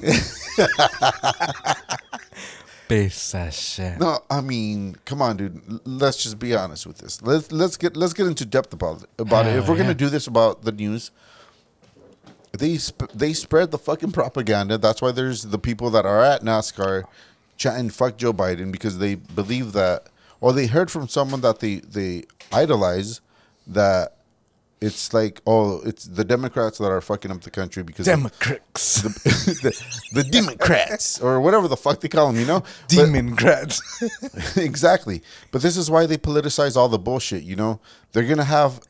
[3.98, 5.60] No, I mean, come on, dude.
[5.86, 7.22] Let's just be honest with this.
[7.22, 9.08] Let's let's get let's get into depth about it.
[9.18, 9.56] About it.
[9.56, 9.82] If we're yeah.
[9.82, 11.10] gonna do this about the news,
[12.52, 14.78] they sp- they spread the fucking propaganda.
[14.78, 17.04] That's why there's the people that are at NASCAR
[17.56, 20.08] chatting fuck Joe Biden because they believe that,
[20.40, 23.20] or they heard from someone that they they idolize
[23.66, 24.16] that
[24.82, 29.02] it's like oh it's the Democrats that are fucking up the country because Democrats.
[29.02, 32.64] the, the Democrats or whatever the fuck they call them, you know.
[32.88, 33.80] Democrats.
[34.56, 35.22] exactly.
[35.52, 37.80] But this is why they politicize all the bullshit, you know?
[38.12, 38.80] They're going to have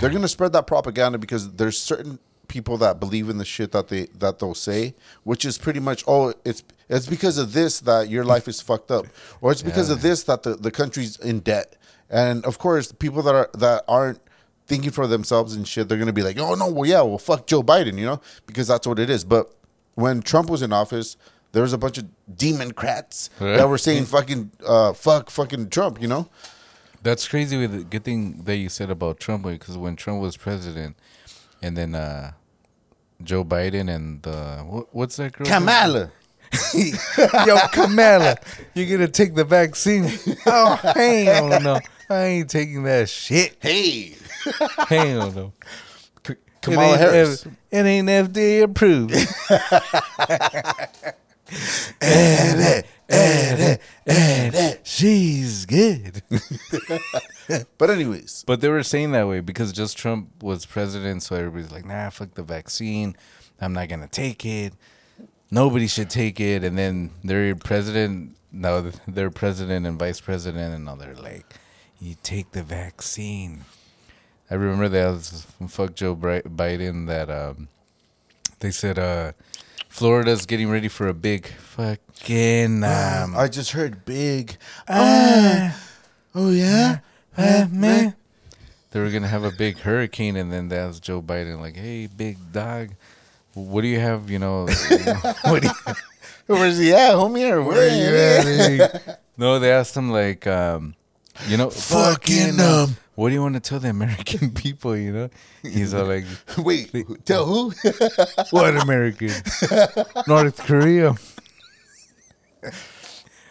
[0.00, 3.72] they're going to spread that propaganda because there's certain people that believe in the shit
[3.72, 7.80] that they that they'll say, which is pretty much oh, it's it's because of this
[7.80, 9.06] that your life is fucked up
[9.40, 11.76] or it's because of this that the, the country's in debt.
[12.10, 14.20] And of course, people that are that aren't
[14.66, 17.46] thinking for themselves and shit, they're to be like, "Oh no, well yeah, well fuck
[17.46, 18.20] Joe Biden," you know?
[18.46, 19.24] Because that's what it is.
[19.24, 19.54] But
[19.94, 21.16] when Trump was in office,
[21.52, 22.06] there was a bunch of
[22.36, 26.28] democrats that were saying fucking uh, fuck fucking Trump, you know?
[27.02, 27.56] That's crazy.
[27.56, 30.96] With the good thing that you said about Trump, because when Trump was president,
[31.62, 32.32] and then uh,
[33.22, 35.46] Joe Biden and the what, what's that girl?
[35.46, 36.12] Kamala.
[37.46, 38.36] Yo, Kamala,
[38.74, 40.10] you gonna take the vaccine?
[40.46, 41.78] Oh, hell no!
[42.08, 43.56] I ain't taking that shit.
[43.60, 44.16] Hey.
[44.88, 45.52] Hell no.
[46.62, 47.46] Kamala it ain't Harris.
[47.46, 49.14] F- it ain't FDA approved.
[54.84, 56.22] She's good.
[57.78, 61.72] But anyways, But they were saying that way because just Trump was president, so everybody's
[61.72, 63.16] like, nah, fuck the vaccine.
[63.60, 64.72] I'm not gonna take it.
[65.50, 66.62] Nobody should take it.
[66.62, 71.54] And then their president, no, their president and vice president, and now they're like,
[72.00, 73.64] you take the vaccine.
[74.50, 77.68] I remember that was fuck Joe Biden that um,
[78.60, 79.32] they said uh,
[79.88, 84.56] Florida's getting ready for a big fucking um, I just heard big.
[84.88, 85.76] ah,
[86.34, 86.98] Oh yeah.
[87.38, 88.14] Ah, man.
[88.90, 92.06] They were gonna have a big hurricane, and then that was Joe Biden like, "Hey,
[92.06, 92.90] big dog,
[93.54, 94.30] what do you have?
[94.30, 94.66] You know,
[95.42, 95.94] what do you,
[96.46, 97.50] Where's he at, homie?
[97.50, 100.94] Or where are you at?" eh?" no, they asked him like, um,
[101.46, 104.96] you know, Fucking, um, what do you want to tell the American people?
[104.96, 105.30] You know,
[105.62, 106.24] he's all like,
[106.56, 106.90] Wait,
[107.26, 107.72] tell who?
[108.50, 109.32] "What American?
[110.26, 111.14] North Korea,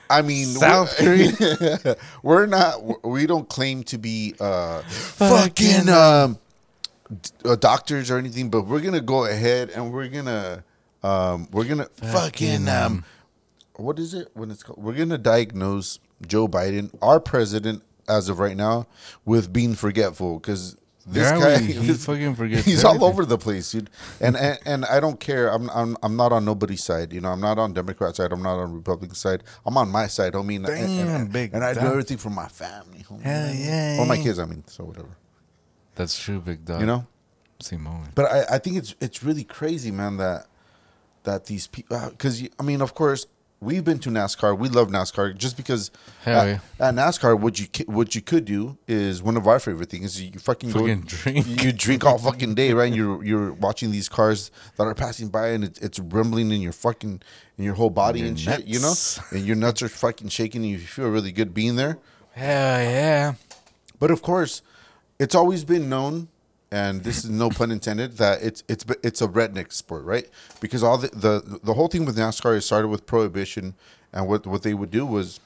[0.09, 3.05] I mean, South we're- Korea." we're not.
[3.05, 6.37] We don't claim to be uh, fucking um,
[7.21, 10.63] d- uh, doctors or anything, but we're gonna go ahead and we're gonna
[11.03, 13.03] um, we're gonna fucking um,
[13.75, 14.81] what is it when it's called?
[14.81, 18.87] We're gonna diagnose Joe Biden, our president, as of right now,
[19.25, 20.77] with being forgetful because.
[21.09, 23.89] This guy, he this- fucking forgets He's all over the place, dude.
[24.19, 25.47] And, and and I don't care.
[25.49, 27.13] I'm I'm I'm not on nobody's side.
[27.13, 28.33] You know, I'm not on Democrat side.
[28.33, 29.43] I'm not on Republican side.
[29.65, 32.29] I'm on my side, I mean, and- Damn, and, big and I do everything for
[32.29, 33.21] my family, homie.
[33.21, 34.63] Hell yeah, Or my kids, I mean.
[34.67, 35.15] So whatever.
[35.95, 36.81] That's true, big dog.
[36.81, 37.07] You know.
[37.61, 38.13] same moment.
[38.13, 40.17] But I, I think it's it's really crazy, man.
[40.17, 40.47] That
[41.23, 43.25] that these people, because uh, I mean, of course,
[43.59, 44.57] we've been to NASCAR.
[44.57, 45.91] We love NASCAR just because
[46.25, 46.59] at, yeah.
[46.79, 50.31] at NASCAR, what you what you could do is one of our favorite things you
[50.39, 51.47] fucking, Fucking go, drink.
[51.63, 52.87] You drink all fucking day, right?
[52.87, 56.61] And you're you're watching these cars that are passing by, and it's, it's rumbling in
[56.61, 57.21] your fucking
[57.57, 58.93] in your whole body Your and shit, you know.
[59.31, 61.97] And your nuts are fucking shaking, and you feel really good being there.
[62.31, 63.33] Hell yeah.
[63.99, 64.61] But of course,
[65.19, 66.27] it's always been known,
[66.71, 70.27] and this is no pun intended, that it's it's it's a redneck sport, right?
[70.59, 73.73] Because all the the, the whole thing with NASCAR is started with prohibition,
[74.13, 75.39] and what what they would do was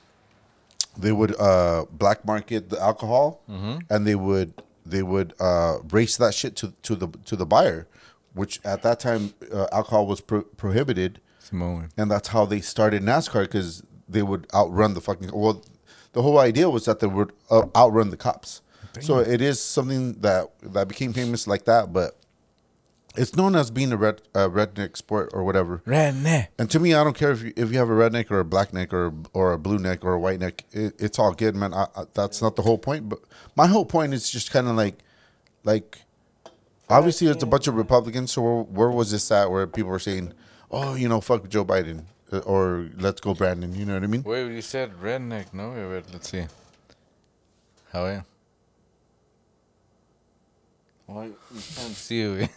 [0.97, 3.41] they would uh, black market the alcohol,
[3.89, 4.53] and they would
[4.86, 7.88] they would uh, race that shit to to the to the buyer,
[8.34, 11.89] which at that time uh, alcohol was pro- prohibited Simone.
[11.97, 15.29] and that's how they started NASCAR because they would outrun the fucking.
[15.34, 15.63] Well,
[16.13, 18.62] the whole idea was that they would uh, outrun the cops.
[18.99, 22.17] So it is something that that became famous like that, but
[23.15, 25.82] it's known as being a red a redneck sport or whatever.
[25.86, 26.47] Redneck.
[26.58, 28.45] And to me, I don't care if you, if you have a redneck or a
[28.45, 30.65] black neck or or a blue neck or a white neck.
[30.71, 31.73] It, it's all good, man.
[31.73, 33.10] I, I, that's not the whole point.
[33.10, 33.19] But
[33.56, 34.95] my whole point is just kind of like,
[35.63, 35.99] like,
[36.89, 38.32] obviously it's a bunch of Republicans.
[38.32, 39.51] So where, where was this at?
[39.51, 40.34] Where people were saying,
[40.69, 44.08] "Oh, you know, fuck Joe Biden," uh, or "Let's go Brandon." You know what I
[44.08, 44.23] mean?
[44.23, 45.71] Wait, you said redneck, no?
[45.71, 46.45] Wait, wait, let's see.
[47.91, 48.21] How yeah?
[51.13, 51.36] Why you
[51.76, 52.50] can't see it?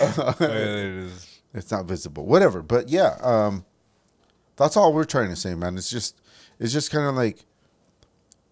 [0.00, 1.40] oh, there it is.
[1.52, 2.26] It's not visible.
[2.26, 2.62] Whatever.
[2.62, 3.64] But yeah, um,
[4.56, 5.76] that's all we're trying to say, man.
[5.76, 6.20] It's just,
[6.58, 7.44] it's just kind of like,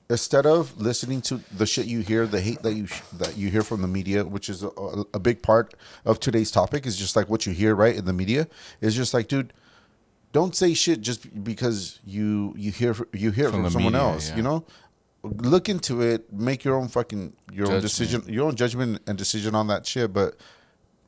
[0.09, 3.51] instead of listening to the shit you hear, the hate that you sh- that you
[3.51, 6.97] hear from the media, which is a, a, a big part of today's topic, is
[6.97, 8.47] just like what you hear right in the media.
[8.81, 9.53] Is just like, dude,
[10.33, 14.31] don't say shit just because you you hear you hear From from, someone media, else.
[14.31, 14.37] yeah.
[14.37, 14.65] You know,
[15.23, 19.55] look into it, make your own fucking your own decision, your own judgment and decision
[19.55, 20.13] on that shit.
[20.13, 20.37] But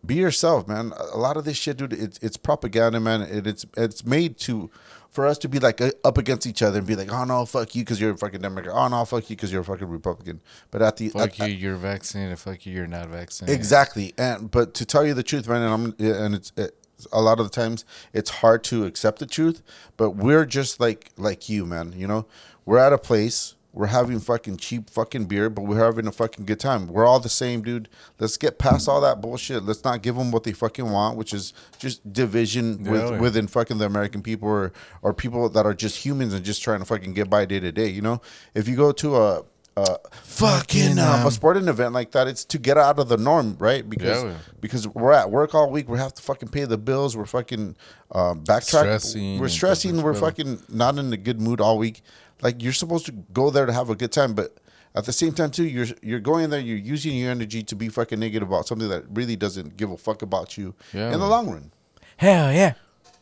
[0.05, 0.93] be yourself, man.
[1.13, 3.23] A lot of this shit, dude, it's it's propaganda, man.
[3.23, 4.71] It, it's it's made to
[5.11, 7.47] for us to be like uh, up against each other and be like, oh no,
[7.47, 8.75] fuck you because you're a fucking Democrat.
[8.77, 10.41] Oh no, fuck you because you're a fucking Republican.
[10.71, 12.39] But at the Fuck at- you, you're vaccinated.
[12.39, 13.57] Fuck you, you're not vaccinated.
[13.59, 16.77] Exactly, and but to tell you the truth, man, and I'm and it's it,
[17.13, 19.63] a lot of the times it's hard to accept the truth,
[19.97, 21.95] but we're just like like you, man.
[21.97, 22.27] You know,
[22.65, 26.45] we're at a place, we're having fucking cheap fucking beer, but we're having a fucking
[26.45, 26.87] good time.
[26.87, 27.89] We're all the same, dude.
[28.21, 29.65] Let's get past all that bullshit.
[29.65, 33.49] Let's not give them what they fucking want, which is just division with, Yeah, within
[33.49, 36.85] fucking the American people or or people that are just humans and just trying to
[36.85, 37.89] fucking get by day to day.
[37.89, 38.23] You know,
[38.55, 39.45] if you go to a
[39.77, 43.57] uh, fucking um, a sporting event like that, it's to get out of the norm,
[43.59, 43.89] right?
[43.89, 44.37] Because Yeah, yeah.
[44.61, 47.17] because we're at work all week, we have to fucking pay the bills.
[47.17, 47.75] We're fucking
[48.13, 48.63] um, backtrack.
[49.01, 50.01] Stressing we're stressing.
[50.01, 52.03] We're fucking not in a good mood all week.
[52.45, 54.57] Like you're supposed to go there to have a good time, but
[54.95, 56.61] at the same time too, you're you're going there.
[56.61, 59.97] You're using your energy to be fucking negative about something that really doesn't give a
[59.97, 61.73] fuck about you Yeah, in the long run,
[62.19, 62.75] Hell yeah.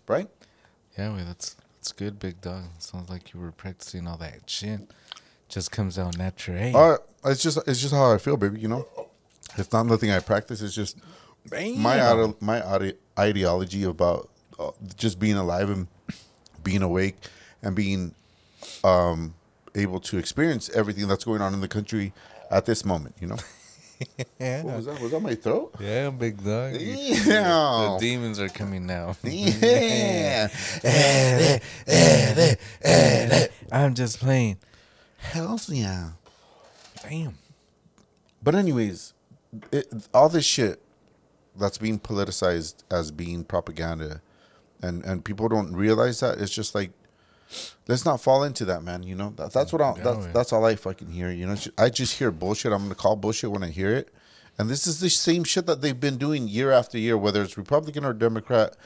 [0.07, 0.29] right?
[0.99, 2.65] Yeah, wait, that's that's good, big dog.
[2.79, 4.81] Sounds like you were practicing all that shit.
[5.49, 6.59] Just comes out natural.
[6.59, 8.59] Hey, Uh, it's just it's just how I feel, baby.
[8.61, 8.87] You know,
[9.57, 10.61] it's not nothing I practice.
[10.63, 10.99] It's just
[11.51, 15.87] my ide- my ide- ideology about uh, just being alive and
[16.65, 17.17] being awake
[17.63, 18.15] and being
[18.85, 19.35] um,
[19.75, 22.13] able to experience everything that's going on in the country
[22.51, 23.17] at this moment.
[23.21, 23.39] You know,
[24.41, 25.01] yeah, what was that?
[25.01, 25.75] Was that my throat?
[25.81, 26.75] yeah, big dog.
[26.81, 27.53] Yeah.
[27.93, 29.17] The demons are coming now.
[29.25, 30.49] Yeah.
[33.73, 34.59] I'm just playing.
[35.19, 36.11] Hells yeah.
[37.03, 37.39] Damn.
[38.43, 39.15] But anyways,
[39.71, 40.81] it, all this shit
[41.57, 44.21] that's being politicized as being propaganda,
[44.83, 46.91] and and people don't realize that it's just like,
[47.89, 49.03] let's not fall into that, man.
[49.03, 51.31] You know, that, that's what I, Yeah, that's that's all I fucking hear.
[51.31, 52.73] You know, I just hear bullshit.
[52.73, 54.13] I'm gonna call bullshit when I hear it,
[54.59, 57.57] and this is the same shit that they've been doing year after year, whether it's
[57.57, 58.77] Republican or Democrat.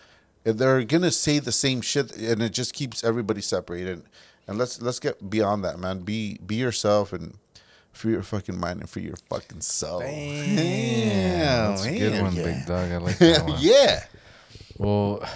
[0.44, 4.02] Eh, they're gonna say the same shit, and it just keeps everybody separated.
[4.48, 6.00] And let's let's get beyond that, man.
[6.00, 7.38] Be be yourself and
[7.92, 10.00] free your fucking mind and free your fucking soul.
[10.00, 12.42] Damn, that's a good one, yeah.
[12.42, 12.92] big dog.
[12.92, 13.56] I like that one.
[13.58, 14.04] yeah.
[14.78, 15.26] Well,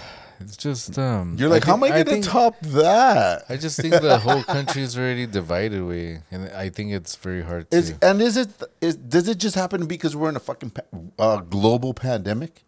[0.41, 1.37] it's just um.
[1.39, 3.45] You're like, I how am think- I gonna think- top that?
[3.49, 7.43] I just think the whole country is already divided way, and I think it's very
[7.43, 7.97] hard to.
[8.03, 8.49] And is it
[8.81, 10.73] is does it just happen because we're in a fucking
[11.19, 12.65] uh, global pandemic?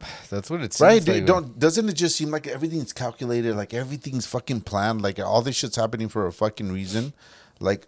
[0.30, 1.08] That's what it seems Right?
[1.08, 1.26] like.
[1.26, 5.56] don't doesn't it just seem like everything's calculated, like everything's fucking planned, like all this
[5.56, 7.12] shit's happening for a fucking reason,
[7.58, 7.86] like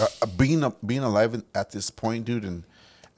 [0.00, 2.64] uh, uh, being a, being alive in, at this point, dude, and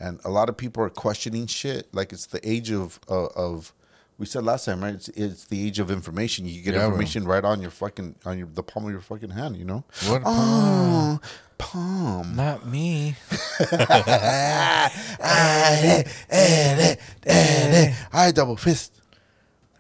[0.01, 1.93] and a lot of people are questioning shit.
[1.93, 3.73] Like it's the age of uh, of
[4.19, 4.95] we said last time, right?
[4.95, 6.45] It's, it's the age of information.
[6.47, 6.89] You get Yeah, bro.
[6.89, 9.57] information right on your fucking on your the palm of your fucking hand.
[9.57, 9.85] You know?
[10.09, 10.23] What?
[10.25, 11.21] Oh,
[11.57, 12.35] palm.
[12.37, 13.15] Not me.
[18.13, 18.93] I double fist.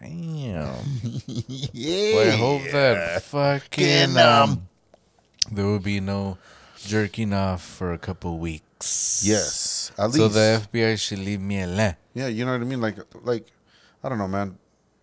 [0.00, 0.76] Damn.
[1.26, 2.14] yeah.
[2.14, 4.68] Well, I hope that fucking um,
[5.50, 6.38] there will be no
[6.78, 9.22] jerking off for a couple weeks.
[9.26, 10.16] Yes, at least.
[10.18, 11.96] So the FBI should leave me alone.
[12.14, 12.80] yeah, you know what I mean.
[12.80, 13.48] Like, like,
[14.02, 14.58] I don't know, man.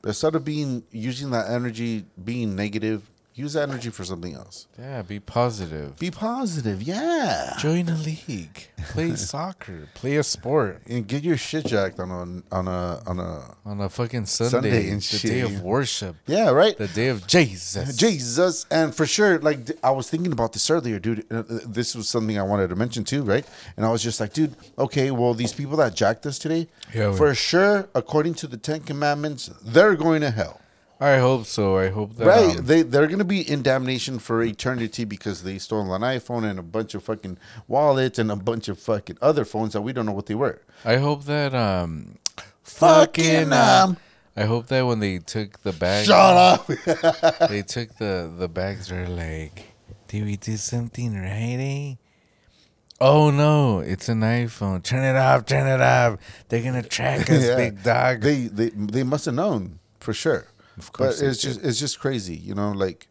[0.06, 4.66] Instead of being using that energy being negative, use that energy for something else.
[4.80, 6.00] Yeah, be positive.
[6.00, 6.82] Be positive.
[6.82, 7.56] Yeah.
[7.60, 8.68] Join a league.
[8.90, 9.90] Play soccer.
[9.94, 10.82] Play a sport.
[10.88, 14.50] And get your shit jacked on a on a on a On a fucking Sunday,
[14.52, 16.78] Sunday and the shit, day of worship, yeah right.
[16.78, 17.96] the day of Jesus.
[17.98, 21.26] Jesus, and for sure, like I was thinking about this earlier, dude.
[21.32, 23.46] uh, This was something I wanted to mention too, right?
[23.76, 27.12] And I was just like, dude, okay, well, these people that jacked us today, Yeah,
[27.14, 30.62] for sure, according to the Ten Commandments, they're going to hell,
[31.00, 31.78] I hope so.
[31.78, 32.26] I hope that.
[32.26, 32.58] right?
[32.58, 36.50] um, they they're going to be in damnation for eternity because they stole an iPhone
[36.50, 39.92] and a bunch of fucking wallets and a bunch of fucking other phones that we
[39.92, 40.62] don't know what they were.
[40.86, 42.18] I hope that um,
[42.64, 43.98] Fucking, um,
[44.38, 46.68] I hope that when they took the bag, Shut up.
[47.50, 48.88] they took the the bags.
[48.88, 49.74] They're like,
[50.08, 51.58] did we do something right?
[51.60, 51.96] Eh?
[53.02, 54.82] Oh no, it's an iPhone.
[54.82, 55.46] Turn it off.
[55.46, 56.20] Turn it off.
[56.48, 57.56] They're gonna track us, Yeah.
[57.58, 58.22] big dog.
[58.22, 60.48] They they they must have known for sure.
[60.78, 63.08] Of course but it's just it's just crazy, you know, like.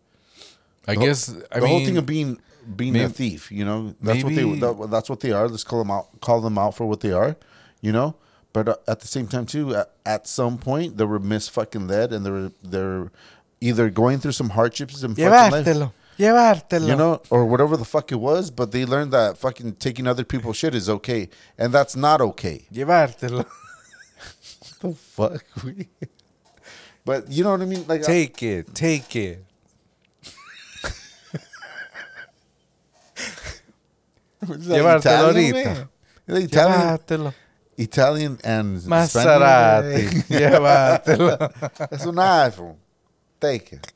[0.87, 2.39] I The guess I the mean, whole thing of being
[2.77, 5.49] being a thief, you know, that's what they that, that's what they are.
[5.49, 7.37] Let's call them out, call them out for what they are,
[7.81, 8.17] you know.
[8.53, 11.89] But uh, at the same time, too, at, at some point, they were mis fucking
[11.89, 13.11] led, and they're they're
[13.63, 16.87] either going through some hardships in fucking life, llevártelo, llevártelo.
[16.87, 18.51] you know, or whatever the fuck it was.
[18.51, 22.67] But they learned that fucking taking other people's shit is okay, and that's not okay.
[22.73, 23.47] llevártelo.
[24.81, 25.45] The fuck,
[27.05, 27.85] but you know what I mean?
[27.87, 29.45] Like, I- Take it, take it.
[34.45, 35.89] Llevártelo Italian, ahorita.
[36.27, 36.43] man?
[36.43, 37.35] Italian, Llevártelo.
[37.77, 40.25] Italian and Maserati, Spanish.
[40.29, 41.39] llevártelo.
[41.91, 42.77] That's an iPhone.
[43.41, 43.93] Take it.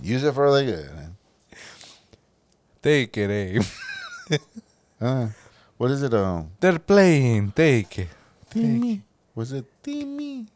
[0.00, 1.16] Use it for the good, man.
[2.82, 4.38] Take it, eh?
[5.00, 5.28] Uh,
[5.76, 6.12] what is it?
[6.14, 7.52] Um, They're playing.
[7.52, 8.08] Take it.
[8.50, 9.02] Timmy.
[9.34, 10.46] Was it Timmy?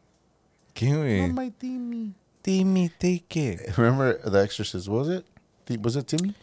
[0.77, 1.27] Give Not me.
[1.31, 2.13] my Timmy.
[2.43, 3.75] Timmy, take it.
[3.79, 4.87] Remember The Exorcist?
[4.87, 5.25] Was it?
[5.81, 6.35] Was it Timmy?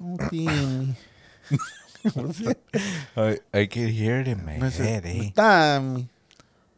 [0.00, 0.94] Oh, Timmy.
[2.14, 2.62] was it?
[3.16, 5.30] I, I can hear it in my Was head, it eh?
[5.34, 6.08] Timmy?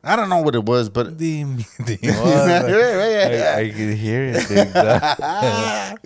[0.02, 1.98] I don't know what it was, but Timmy, Timmy.
[2.00, 3.54] Yeah, yeah, yeah.
[3.54, 4.48] I, I can hear it.
[4.48, 5.98] Big dog.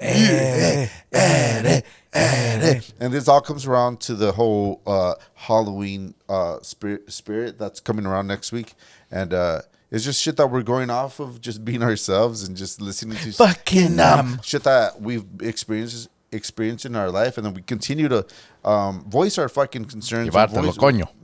[0.00, 1.80] Eh, eh,
[2.12, 7.80] eh, and this all comes around to the whole uh, Halloween uh, spirit spirit that's
[7.80, 8.74] coming around next week,
[9.10, 12.80] and uh, it's just shit that we're going off of, just being ourselves and just
[12.80, 14.40] listening to Fucking um.
[14.42, 18.26] shit that we've experienced experienced in our life, and then we continue to
[18.64, 21.08] um, voice our fucking concerns, and Llevártelo, voice- coño.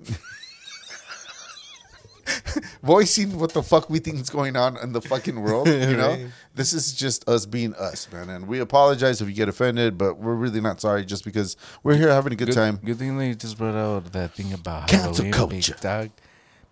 [2.83, 5.69] voicing what the fuck we think is going on in the fucking world.
[5.69, 6.27] You know, Right.
[6.55, 8.31] this is just us being us, man.
[8.31, 11.97] And we apologize if you get offended, but we're really not sorry, just because we're
[11.97, 12.81] here having a good, Good, time.
[12.83, 15.73] good thing they just brought out that thing about Cancel Halloween, culture.
[15.75, 16.11] big dog.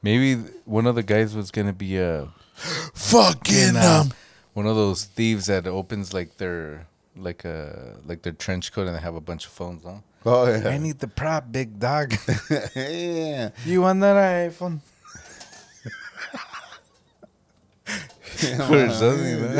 [0.03, 0.35] Maybe
[0.65, 2.29] one of the guys was gonna be a
[2.95, 4.12] Fucking um,
[4.53, 6.87] one of those thieves that opens like their
[7.17, 10.03] like a like their trench coat and they have a bunch of phones on.
[10.25, 12.15] Oh I need the prop, big dog.
[12.77, 13.51] yeah.
[13.65, 14.81] you want that iPhone?
[18.71, 19.45] or something.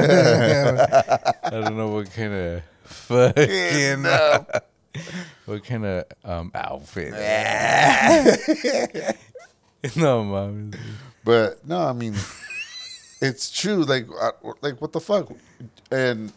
[1.45, 4.05] I don't know what kind of fucking
[5.47, 7.15] what kind of um outfit.
[9.97, 10.73] no, mom.
[11.25, 12.15] But no, I mean,
[13.21, 13.85] it's true.
[13.85, 15.31] Like, I, like what the fuck?
[15.91, 16.33] And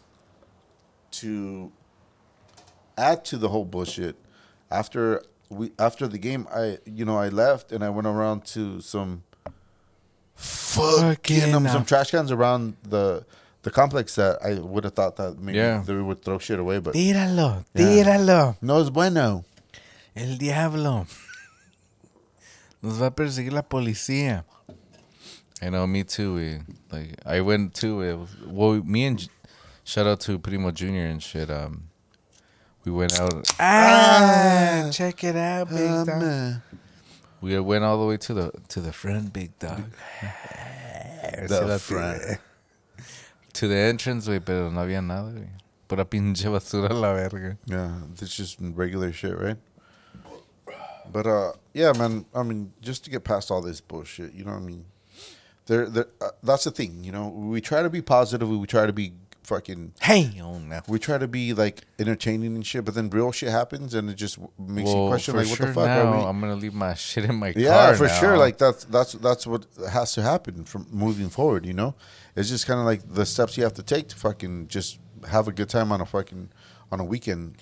[1.12, 1.72] to
[2.98, 4.16] add to the whole bullshit,
[4.72, 8.82] after we after the game, I you know I left and I went around to
[8.82, 9.24] some
[10.36, 13.26] fucking um, some trash cans around the
[13.64, 15.82] the complex that I would have thought that maybe Yeah.
[15.86, 17.86] they would throw shit away, but Tíralo, Yeah.
[17.86, 18.58] tíralo.
[18.62, 19.44] no es bueno.
[20.16, 21.08] El diablo.
[22.86, 24.46] Nos va a perseguir la policía.
[25.62, 26.36] I know, me too.
[26.36, 26.60] We,
[26.92, 28.18] like, I went to it.
[28.46, 29.28] Well, me and
[29.84, 31.50] shout out to Primo Junior and shit.
[31.50, 31.90] Um,
[32.86, 33.34] we went out.
[33.60, 36.24] Ah, check it out, big Um, dog.
[36.24, 36.54] uh,
[37.42, 39.84] We went all the way to the to the front, big dog.
[41.48, 42.22] the front.
[43.56, 45.48] To the entrance, güey, pero no había nada, güey.
[45.88, 47.58] Pura pinche basura a la verga.
[47.66, 49.58] Yeah, it's just regular shit, right?
[51.12, 52.26] But uh, yeah, man.
[52.34, 54.86] I mean, just to get past all this bullshit, you know what I mean?
[55.68, 56.08] There, there.
[56.22, 57.28] Uh, that's the thing, you know.
[57.30, 58.50] We try to be positive.
[58.50, 59.14] We try to be
[59.46, 60.82] fucking Hey, on now.
[60.88, 64.16] we try to be like entertaining and shit, but then real shit happens and it
[64.16, 66.24] just makes you question for like what sure the fuck now, are we?
[66.26, 67.96] I'm gonna leave my shit in my yeah, car.
[67.96, 68.20] for now.
[68.20, 68.38] sure.
[68.38, 71.66] Like that's that's that's what has to happen from moving forward.
[71.66, 71.96] You know,
[72.36, 75.00] it's just kind of like the steps you have to take to fucking just
[75.30, 76.50] have a good time on a fucking
[76.92, 77.58] on a weekend.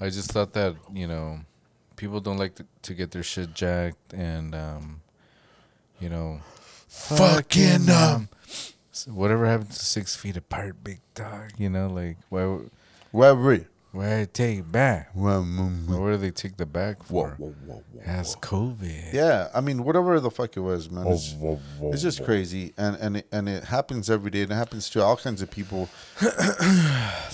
[0.00, 1.40] I just thought that you know,
[2.00, 5.02] people don't like to, to get their shit jacked, and um,
[6.00, 6.40] you know,
[6.88, 8.28] Fucking, um,
[8.90, 11.52] so whatever happened to six feet apart, big dog.
[11.58, 12.58] You know, like why
[13.12, 13.66] Where we?
[13.92, 15.10] why take back?
[15.98, 17.34] Where do they take the back for?
[17.38, 18.00] Whoa, whoa, whoa,
[18.36, 19.12] COVID.
[19.12, 21.06] Yeah, I mean, whatever the fuck it was, man.
[21.08, 21.34] It's,
[21.82, 25.02] it's just crazy, and and it, and it happens every day, and it happens to
[25.02, 25.88] all kinds of people.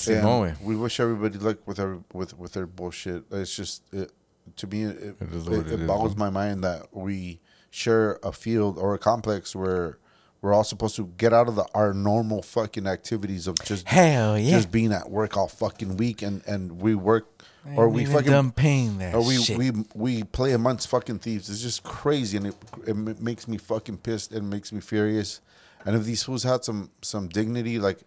[0.63, 3.25] We wish everybody luck with their with with their bullshit.
[3.31, 4.13] It's just it,
[4.57, 7.41] to me, it, it, It it, it boggles my mind that we
[7.71, 9.99] share a field or a complex where
[10.41, 14.39] we're all supposed to get out of the our normal fucking activities of just Hell
[14.39, 14.53] yeah.
[14.53, 17.43] just being at work all fucking week, and and we work
[17.75, 19.59] or we fucking done paying that or we, shit.
[19.59, 21.51] we we play amongst fucking thieves.
[21.51, 22.55] It's just crazy, and it
[22.87, 25.41] it makes me fucking pissed and makes me furious.
[25.85, 28.01] And if these fools had some some dignity, like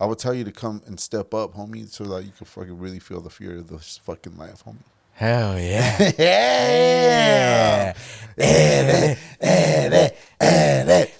[0.00, 2.78] I would tell you to come and step up, homie, so that you can fucking
[2.78, 4.76] really feel the fear of this fucking life, homie.
[5.14, 6.12] Hell yeah.
[6.18, 7.94] yeah.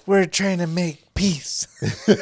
[0.05, 1.67] We're trying to make peace.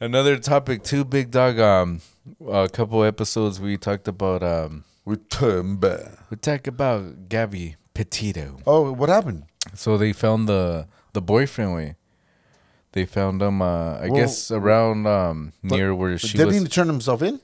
[0.00, 1.58] Another topic too, big dog.
[1.60, 2.00] Um,
[2.48, 4.42] a couple episodes we talked about.
[4.42, 6.00] Um, We turn back.
[6.30, 8.58] we talked about Gabby Petito.
[8.66, 9.44] Oh, what happened?
[9.74, 11.96] So they found the the boyfriend way.
[12.92, 13.62] They found him.
[13.62, 16.62] Uh, I Well, guess around um near where she Didn't was.
[16.62, 17.40] he turn himself in?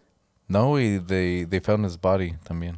[0.49, 2.77] No, he, they they found his body también.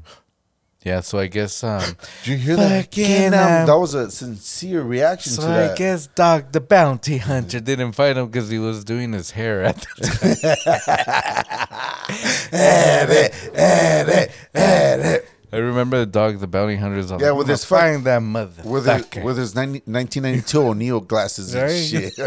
[0.82, 1.82] Yeah, so I guess um
[2.24, 2.84] Did you hear that?
[2.86, 5.72] Fucking, um, that was a sincere reaction so to that.
[5.72, 9.62] I guess Dog the Bounty Hunter didn't find him because he was doing his hair
[9.62, 9.86] at the
[14.96, 15.20] time.
[15.52, 18.64] I remember the Dog the Bounty Hunter's Yeah, with his find that motherfucker.
[18.64, 22.14] with his, with his 90, 1992 O'Neill glasses and shit.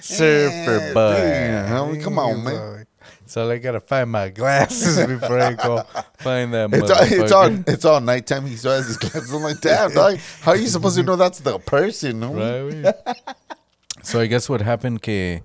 [0.00, 1.14] surfer boy.
[1.14, 2.86] Damn, come on, man.
[3.32, 5.84] So I gotta find my glasses before I go
[6.18, 8.44] find that It's all, it's all it's all nighttime.
[8.44, 9.32] He still has his glasses.
[9.32, 10.18] I'm like, damn, dog.
[10.42, 12.20] How are you supposed to know that's the person?
[12.20, 12.94] Right.
[14.02, 15.40] so I guess what happened, que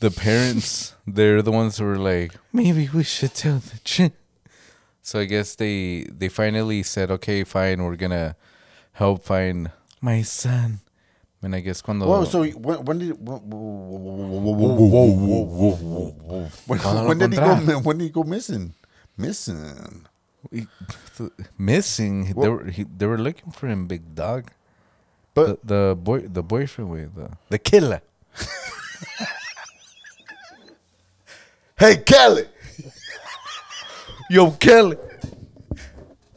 [0.00, 4.12] the parents, they're the ones who were like, maybe we should tell the truth.
[5.00, 8.36] So I guess they they finally said, okay, fine, we're gonna
[8.92, 9.70] help find
[10.02, 10.80] my son.
[11.42, 13.38] And I guess cuando Whoa, so when, when did when,
[16.66, 18.74] when, Cuando lo when did he go when did he go missing?
[19.16, 20.06] Missing.
[20.52, 20.66] he-
[21.58, 24.50] missing, they were he, they were looking for him, big dog.
[25.32, 28.02] But The, the boy, the boyfriend, with the the killer.
[31.78, 32.46] hey, Kelly.
[34.28, 34.96] Yo, Kelly,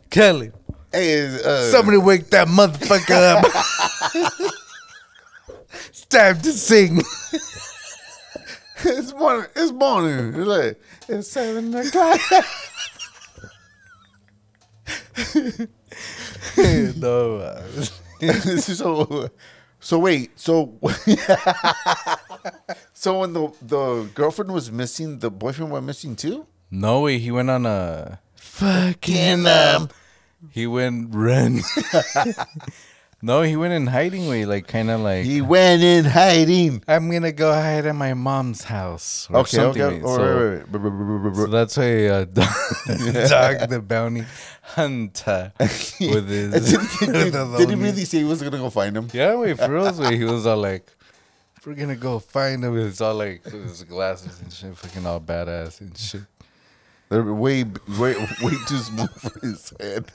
[0.10, 0.52] Kelly,
[0.92, 4.54] Hey, uh, somebody wake that motherfucker up.
[5.94, 6.98] it's time to sing.
[8.84, 9.46] it's morning.
[9.56, 10.34] It's morning.
[10.34, 12.20] It's like it's seven o'clock.
[16.98, 17.62] no, uh,
[18.58, 19.30] so,
[19.80, 20.32] so wait.
[20.40, 20.80] So,
[22.94, 26.48] so when the the girlfriend was missing, the boyfriend went missing too.
[26.72, 27.20] no way.
[27.20, 29.90] He went on a fucking um.
[30.50, 31.62] He went run.
[33.24, 36.84] No, he went in hiding way, like kind of like He went in hiding.
[36.88, 39.28] I'm gonna go hide at my mom's house.
[39.32, 40.02] Or Okay, something, okay.
[40.04, 41.36] All So- right, right, right.
[41.36, 42.48] So that's why uh, dog,
[43.30, 44.26] dog the bounty
[44.62, 46.52] hunter with his.
[46.52, 49.08] did, did, with did, his did he really say he was gonna go find him?
[49.14, 50.92] Yeah, wait, for real, wait, he was all like,
[51.66, 55.22] "We're gonna go find him." It's all like with his glasses and shit, fucking all
[55.22, 56.24] badass and shit.
[57.10, 60.12] They're way, way, way too small for his head.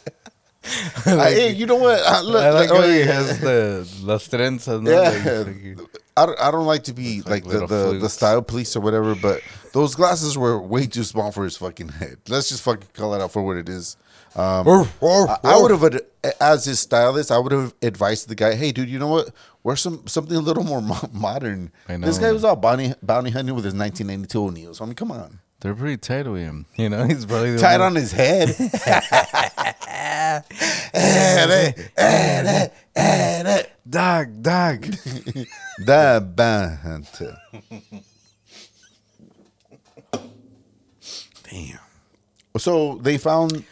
[1.06, 2.00] I- hey, you know what?
[2.00, 4.90] I, look, I like like, oh, he has the las trenzas, no?
[4.90, 5.44] Yeah.
[5.78, 8.74] Like, I don't, I don't like to be like like, the, the, the style police
[8.74, 9.40] or whatever, but
[9.72, 12.18] those glasses were way too small for his fucking head.
[12.28, 13.96] Let's just fucking call it out for what it is.
[14.34, 14.66] Um,
[15.28, 16.00] I, I would have,
[16.40, 19.30] as his stylist, I would have advised the guy, "Hey, dude, you know what?
[19.62, 23.30] Wear some something a little more mo- modern." I This guy was all bounty bounty
[23.30, 24.80] hunting with his 1992 O'Neills.
[24.80, 26.66] I mean, come on, they're pretty tight with him.
[26.76, 28.48] You know, he's probably the tied one- on his head.
[33.88, 34.82] dog, dog.
[35.78, 37.36] the hunter.
[41.50, 41.78] Damn.
[42.58, 43.64] So they found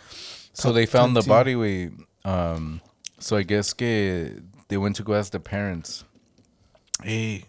[0.52, 1.92] So they found the body weight.
[2.24, 2.80] Um,
[3.18, 6.04] so I guess que they went to go ask the parents.
[7.02, 7.44] Hey,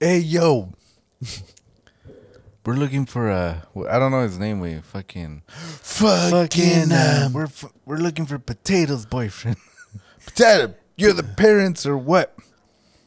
[0.00, 0.72] Hey, yo.
[2.64, 3.66] We're looking for a.
[3.88, 4.60] I don't know his name.
[4.60, 5.42] We fucking.
[5.48, 9.58] Fucking uh, um, we're f- we're looking for potatoes, boyfriend.
[10.26, 10.74] potato.
[10.96, 12.34] You're the parents or what?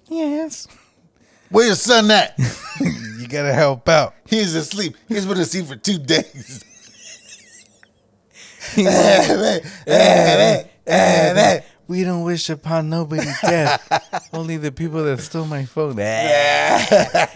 [0.08, 0.68] Yes.
[1.50, 2.38] Where your son at?
[3.18, 4.14] You gotta help out.
[4.26, 4.96] He's asleep.
[5.08, 6.64] He's been asleep for two days.
[11.88, 14.30] We don't wish upon nobody death.
[14.34, 15.98] Only the people that stole my phone.
[16.00, 16.86] Eh,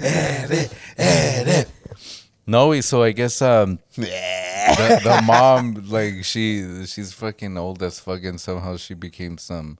[0.00, 0.68] eh,
[0.98, 1.64] eh,
[2.46, 8.38] no, so I guess um the, the mom like she she's fucking old as fucking
[8.38, 9.78] somehow she became some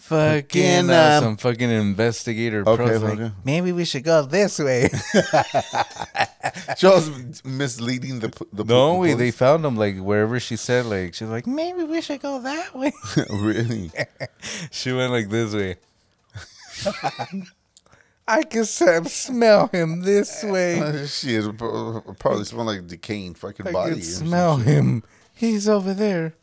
[0.00, 2.62] fucking Fucking, uh, um, some fucking investigator.
[2.66, 3.32] Okay, pros, like, okay.
[3.44, 4.88] maybe we should go this way.
[6.82, 11.28] Was misleading the the no, we they found him like wherever she said like she's
[11.28, 12.92] like maybe we should go that way.
[13.30, 13.90] really.
[14.70, 15.76] She went like this way.
[18.26, 21.06] I can smell him this way.
[21.06, 23.94] Shit, it pro- probably smell like decaying fucking I body.
[23.94, 24.66] can some smell shit.
[24.66, 25.02] him.
[25.34, 26.34] He's over there.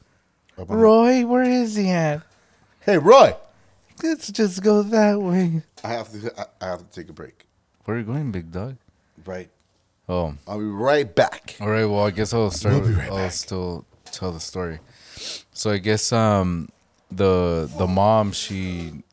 [0.57, 2.21] Up on- Roy, where is he at?
[2.81, 3.35] Hey, Roy.
[4.03, 5.63] Let's just go that way.
[5.83, 6.31] I have to.
[6.39, 7.45] I, I have to take a break.
[7.85, 8.77] Where are you going, big dog?
[9.25, 9.49] Right.
[10.09, 11.55] Oh, I'll be right back.
[11.59, 11.85] all right.
[11.85, 12.75] Well, I guess I'll start.
[12.75, 13.31] We'll be with- right I'll back.
[13.31, 14.79] still tell the story.
[15.53, 16.69] So I guess um
[17.11, 19.03] the the mom she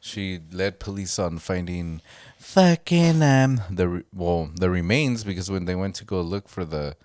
[0.00, 2.00] she led police on finding
[2.38, 6.64] fucking um the re- well the remains because when they went to go look for
[6.64, 6.96] the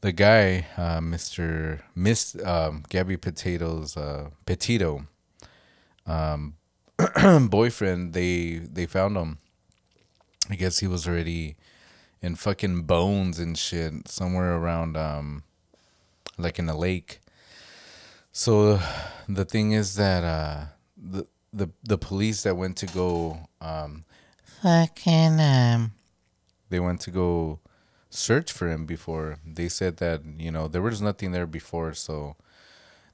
[0.00, 1.80] the guy uh, Mr.
[1.94, 5.06] Miss um, Gabby Potatoes uh, Petito
[6.06, 6.54] um
[7.48, 9.38] boyfriend they they found him
[10.50, 11.56] I guess he was already
[12.20, 15.44] in fucking bones and shit somewhere around um
[16.38, 17.20] like in a lake.
[18.32, 18.80] So
[19.28, 20.64] the thing is that uh
[20.96, 24.04] the the the police that went to go um
[24.62, 25.92] fucking um
[26.70, 27.60] they went to go
[28.10, 32.36] search for him before they said that you know there was nothing there before so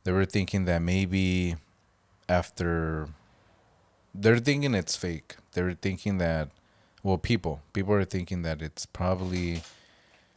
[0.05, 1.57] they were thinking that maybe
[2.29, 3.09] after
[4.15, 5.37] they're thinking it's fake.
[5.53, 6.51] They're thinking that
[7.03, 9.63] well people people are thinking that it's probably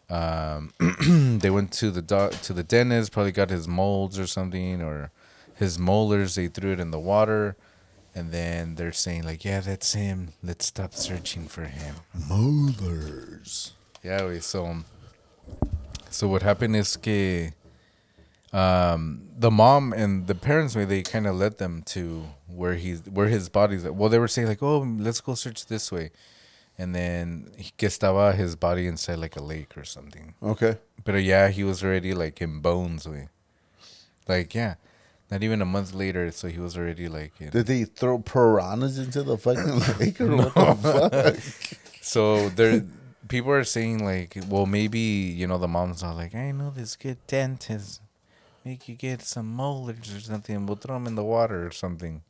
[0.09, 0.71] um
[1.39, 5.09] they went to the doc to the dentist probably got his molds or something or
[5.55, 7.55] his molars they threw it in the water
[8.13, 10.33] and then they're saying like yeah that's him.
[10.43, 11.95] Let's stop searching for him.
[12.27, 13.73] Molars.
[14.03, 14.77] yeah, wait, so
[16.09, 17.51] so what happened is que
[18.53, 23.01] um the mom and the parents way they kind of led them to where he's
[23.07, 23.95] where his body's at.
[23.95, 26.11] Well, they were saying like, "Oh, let's go search this way."
[26.77, 30.33] And then he- que estaba his body inside like a lake or something.
[30.41, 30.77] Okay.
[31.03, 33.29] But yeah, he was already like in bones way.
[34.27, 34.75] Like, yeah.
[35.29, 38.97] Not even a month later, so he was already like in, Did they throw piranhas
[38.99, 41.77] into the fucking lake or what the fuck?
[42.03, 42.83] So there,
[43.27, 46.95] people are saying like, well, maybe you know the moms are like, I know this
[46.95, 48.01] good dentist,
[48.65, 50.65] make you get some molars or something.
[50.65, 52.21] We'll throw them in the water or something.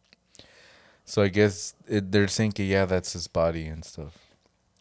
[1.05, 4.17] So I guess it, they're thinking, yeah, that's his body and stuff.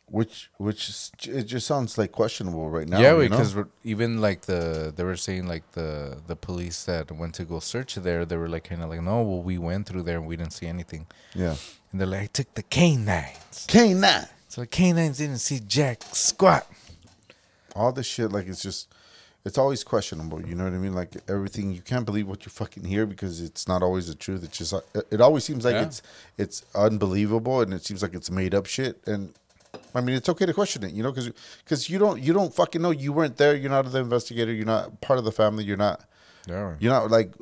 [0.07, 3.01] Which, which, is, it just sounds like questionable right now.
[3.01, 3.39] yeah, you know?
[3.39, 7.61] because even like the they were saying like the the police that went to go
[7.61, 10.27] search there, they were like kind of like, no, well, we went through there and
[10.27, 11.07] we didn't see anything.
[11.33, 11.55] yeah,
[11.93, 13.67] And they're like, I took the canines.
[13.69, 14.27] canine.
[14.49, 16.67] So the canines didn't see jack squat.
[17.77, 18.89] All this shit, like it's just,
[19.45, 20.41] it's always questionable.
[20.47, 20.93] You know what I mean?
[20.95, 24.45] Like everything, you can't believe what you fucking hear because it's not always the truth.
[24.45, 25.85] It's just, it, it always seems like Yeah.
[25.85, 26.03] it's,
[26.37, 29.01] it's unbelievable and it seems like it's made up shit.
[29.07, 29.33] And
[29.95, 31.31] I mean, it's okay to question it, you know, because
[31.65, 32.91] because you don't you don't fucking know.
[32.91, 33.55] You weren't there.
[33.57, 34.53] You're not the investigator.
[34.53, 35.65] You're not part of the family.
[35.65, 36.05] You're not.
[36.49, 36.75] Yeah.
[36.79, 37.33] You're not like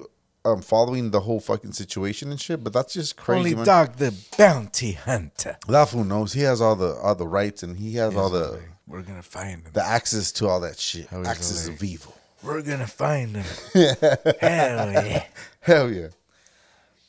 [0.45, 2.63] um following the whole fucking situation and shit.
[2.63, 3.39] But that's just crazy.
[3.39, 3.65] Only man.
[3.67, 5.57] dog the bounty hunter.
[5.69, 6.33] That fool knows.
[6.35, 9.63] He has all the all the rights and he has all the We're gonna find
[9.63, 9.73] him.
[9.73, 11.09] the access to all that shit.
[11.09, 12.15] How Access of evil.
[12.43, 13.45] We're gonna find him.
[14.41, 15.25] Hell yeah.
[15.61, 16.09] Hell yeah.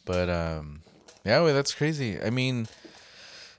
[0.05, 0.81] But um,
[1.23, 2.19] yeah, well, that's crazy.
[2.21, 2.67] I mean,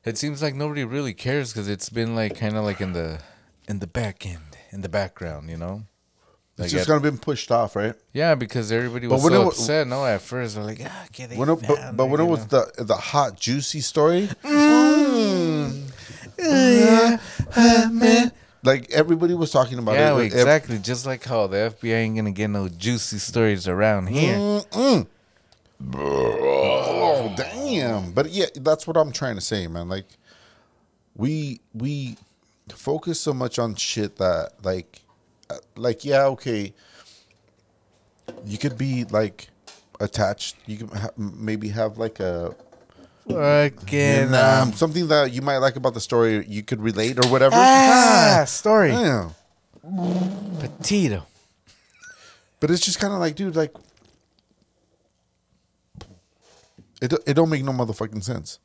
[0.04, 3.20] it seems like nobody really cares because it's been like kind of like in the
[3.68, 5.84] in the back end, in the background, you know.
[6.58, 7.94] It's just at- gonna been pushed off, right?
[8.12, 9.86] yeah, because everybody was so it upset.
[9.86, 12.66] No, at first they're like, ah, When it, but, but when it was know?
[12.76, 14.28] the the hot juicy story,
[18.62, 20.32] like everybody was talking about yeah, it.
[20.32, 20.78] Ev- exactly.
[20.78, 24.36] Just like how the FBI ain't gonna get no juicy stories around here.
[24.36, 25.06] Mm.
[25.94, 28.12] Oh damn!
[28.12, 29.88] But yeah, that's what I'm trying to say, man.
[29.88, 30.06] Like,
[31.16, 32.16] we we
[32.68, 35.00] focus so much on shit that like,
[35.48, 36.74] uh, like yeah, okay.
[38.44, 39.48] You could be like
[40.00, 40.56] attached.
[40.66, 42.54] You could ha- maybe have like a
[43.34, 47.24] Fucking And, um, um, something that you might like about the story, you could relate
[47.24, 47.54] or whatever.
[47.56, 48.90] ah, story.
[48.90, 49.30] Yeah.
[50.60, 51.26] Petito.
[52.60, 53.72] But it's just kind of like, dude, like,
[57.00, 58.58] it, don't- it don't make no motherfucking sense.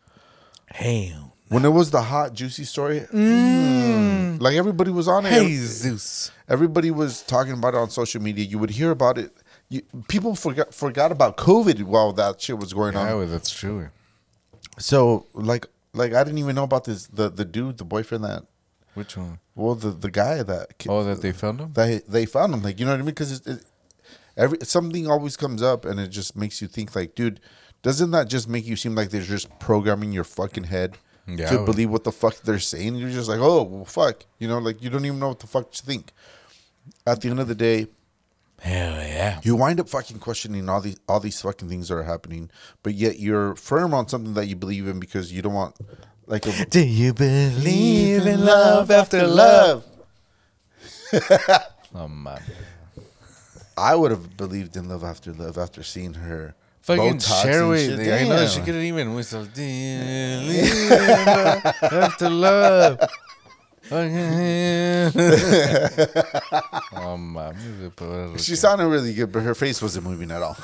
[0.68, 1.34] Hell.
[1.48, 5.30] When it was the hot, juicy story, mm, like everybody was on it.
[5.30, 6.32] Hey, Zeus.
[6.50, 8.44] Everybody was talking about it on social media.
[8.46, 9.32] You would hear about it.
[9.70, 13.20] You, people forgot forgot about COVID while that shit was going on.
[13.20, 13.90] Yeah, that's true.
[14.78, 17.08] So, like, like I didn't even know about this.
[17.08, 18.44] The the dude, the boyfriend that,
[18.94, 19.40] Which one?
[19.56, 21.74] well, the the guy that Oh, that they found him?
[21.74, 22.62] they they found him.
[22.62, 23.06] Like, you know what I mean?
[23.08, 23.64] Because it, it,
[24.38, 26.96] every something always comes up, and it just makes you think.
[26.96, 27.40] Like, dude,
[27.84, 30.98] doesn't that just make you seem like they're just programming your fucking head
[31.28, 32.96] Yeah, to believe what the fuck they're saying?
[32.96, 34.26] You're just like, oh, well, fuck.
[34.40, 36.12] You know, like you don't even know what the fuck to think.
[37.08, 37.88] At the end of the day,
[38.62, 39.40] Hell yeah.
[39.44, 42.50] you wind up fucking questioning all these all these fucking things that are happening,
[42.84, 45.76] but yet you're firm on something that you believe in because you don't want
[46.26, 49.86] like a Do you believe in love after love?
[51.98, 52.42] Oh, man.
[53.78, 57.70] I would have believed in love after love after seeing her Fucking Botox share and
[57.70, 58.00] with.
[58.00, 59.46] I know she couldn't even whistle.
[59.46, 60.00] Do you
[60.40, 63.00] believe in love after love.
[63.92, 65.12] Oh,
[67.18, 68.38] man.
[68.38, 70.56] She sounded really good, but her face wasn't moving at all.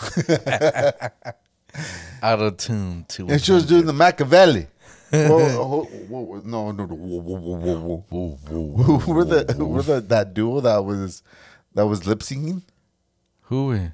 [2.21, 4.67] out of tune to and she was doing the Machiavelli.
[5.11, 9.99] whoa, whoa, whoa, whoa, no, no, no, whoa, whoa, whoa, were the who were the
[9.99, 11.21] that duo that was
[11.73, 12.63] that was lip singing?
[13.43, 13.89] Who?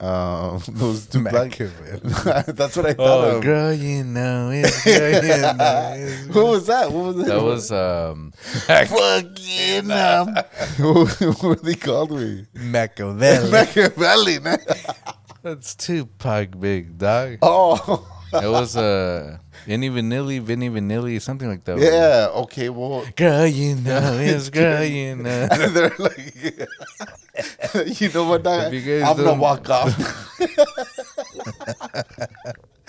[0.00, 1.56] Uh, those two black.
[1.56, 3.42] That's what I thought Oh, of.
[3.42, 4.74] girl, you know it.
[4.84, 6.34] Girl, you know it.
[6.34, 6.90] What was that?
[6.92, 7.26] What was that?
[7.26, 8.32] That was um
[8.66, 10.34] fucking um.
[10.78, 12.10] what were they called?
[12.12, 13.50] Me Machiavelli.
[13.50, 14.38] Machiavelli.
[14.40, 14.58] man.
[15.42, 17.38] That's Tupac, big dog.
[17.42, 21.78] Oh, It was uh, Vinny Vanilli, Vinny Vanilli, something like that.
[21.78, 22.28] yeah.
[22.42, 22.68] Okay.
[22.68, 25.46] Well, Girl, you know it's girl, you know.
[25.46, 26.68] they're like,
[27.86, 28.42] you know what?
[28.42, 28.72] dog?
[28.72, 30.40] If you guys I'm gonna walk off.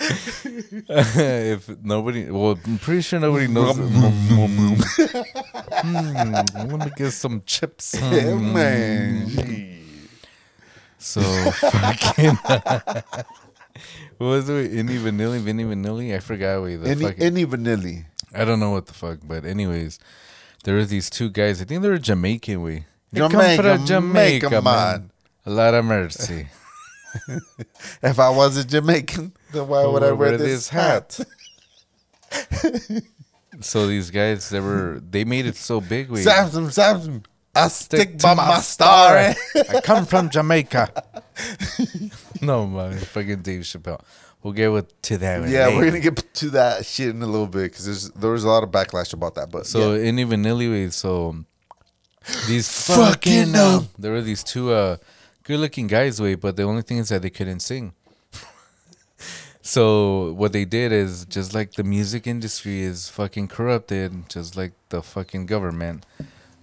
[0.00, 3.76] if nobody, well, I'm pretty sure nobody knows.
[3.76, 7.94] Hmm, let me get some chips.
[8.00, 8.52] yeah, Hmm.
[8.54, 9.26] man.
[10.98, 12.34] So fucking.
[14.18, 14.72] what was it?
[14.72, 16.14] Any Vanilli, Vinny Vanilli.
[16.14, 16.62] I forgot.
[16.62, 18.04] Wait, the Any fucking, any vanilli.
[18.34, 19.98] I don't know what the fuck, but anyways,
[20.64, 21.60] there were these two guys.
[21.60, 22.62] I think they were Jamaican.
[22.62, 25.10] We they come from Jamaica, Jamaica, Jamaica, man.
[25.46, 26.48] A lot of mercy.
[28.02, 31.18] If I was a Jamaican, then why would I wear this hat?
[33.60, 36.08] so these guys, they were they made it so big.
[36.08, 39.16] We Samson, Samson, I stick, Stick by to my star.
[39.16, 39.34] eh?
[39.70, 40.92] I come from Jamaica.
[42.40, 44.00] no man, fucking Dave Chappelle.
[44.42, 45.48] We'll get with, to that.
[45.48, 45.76] Yeah, later.
[45.76, 48.48] we're gonna get to that shit in a little bit because there's there was a
[48.48, 49.50] lot of backlash about that.
[49.50, 50.04] But So yeah.
[50.08, 51.44] in even anyway, so
[52.46, 54.96] these Fucking, fucking um, there were these two uh
[55.44, 57.92] good-looking guys, wait, but the only thing is that they couldn't sing.
[59.62, 64.72] so what they did is just like the music industry is fucking corrupted, just like
[64.90, 66.06] the fucking government.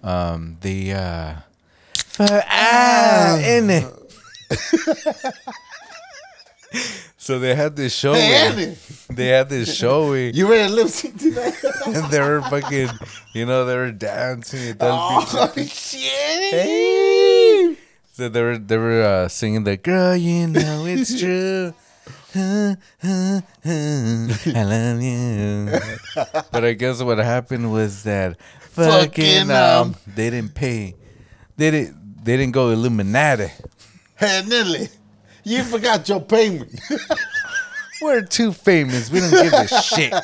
[0.02, 1.34] Um, they uh,
[1.92, 3.84] for ah, in it.
[7.16, 8.14] So they had this show.
[8.14, 8.76] Hey,
[9.10, 10.14] they had this show.
[10.14, 11.54] you ready to lip sync tonight?
[11.86, 12.88] and they were fucking,
[13.34, 14.76] you know, they were dancing.
[14.80, 16.54] oh shit!
[16.54, 17.76] Hey.
[18.12, 21.74] So they were they were uh, singing the girl, you know it's true.
[22.34, 22.76] I
[24.64, 25.78] love you.
[26.50, 30.94] but I guess what happened was that fucking Fucking, um, um, they didn't pay.
[31.56, 33.48] They didn't they didn't go Illuminati.
[34.16, 34.88] Hey Nelly,
[35.44, 36.78] you forgot your payment.
[38.02, 39.10] We're too famous.
[39.10, 40.14] We don't give a shit.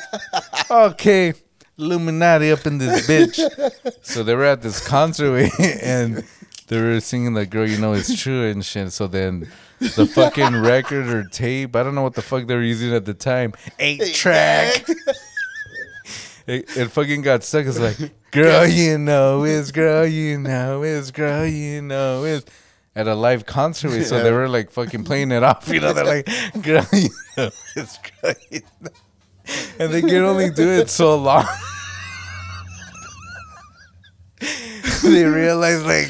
[0.69, 1.33] Okay.
[1.77, 3.37] Illuminati up in this bitch.
[4.01, 6.23] So they were at this concert and
[6.67, 8.93] they were singing like girl, you know it's true and shit.
[8.93, 9.49] So then
[9.79, 13.03] the fucking record or tape, I don't know what the fuck they were using at
[13.05, 13.53] the time.
[13.79, 14.87] Eight track.
[16.47, 17.65] It, it fucking got stuck.
[17.65, 17.97] It's like,
[18.29, 22.45] girl, you know it's girl, you know it's girl, you know it's
[22.95, 24.03] at a live concert.
[24.05, 25.67] So they were like fucking playing it off.
[25.67, 26.25] You know, they're like,
[26.61, 28.63] girl, you know it's great.
[29.77, 31.45] And they can only do it so long.
[35.03, 36.09] they realized like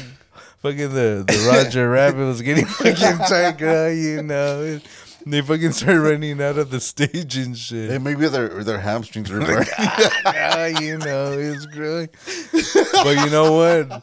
[0.62, 2.94] fucking the, the Roger Rabbit was getting fucking
[3.28, 4.80] tight, girl, you know.
[5.26, 7.90] They fucking started running out of the stage and shit.
[7.90, 9.66] Hey, maybe their their hamstrings were burning.
[10.80, 12.08] You know, it's growing.
[13.04, 14.02] But you know what?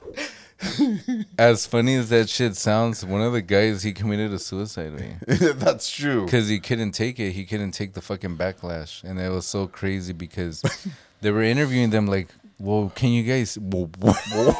[1.38, 4.93] as funny as that shit sounds, one of the guys he committed a suicide
[5.28, 6.26] That's true.
[6.26, 7.32] because he couldn't take it.
[7.32, 10.61] He couldn't take the fucking backlash, and it was so crazy because
[11.22, 14.53] they were interviewing them like, "Well, can you guys, whoa, whoa.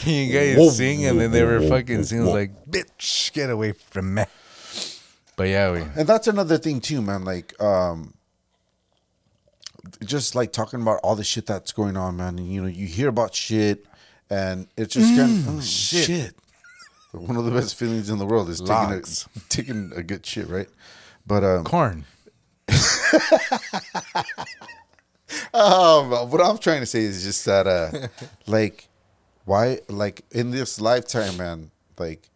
[0.00, 3.72] can you guys Whoa, sing?" And then they were fucking singing like, "Bitch, get away
[3.72, 4.24] from me."
[5.36, 7.24] But yeah, we, And that's another thing too, man.
[7.24, 8.14] Like, um,
[10.04, 12.38] just like talking about all the shit that's going on, man.
[12.38, 13.86] And, you know, you hear about shit,
[14.32, 16.34] and it's just kind of shit.
[17.12, 19.28] One of the best feelings in the world is taking Logs.
[19.36, 20.68] a, taking a good shit, right?
[21.26, 22.06] But um, corn.
[25.52, 28.08] um, what I'm trying to say is just that, uh,
[28.46, 28.88] like,
[29.44, 32.30] why, like, in this lifetime, man, like,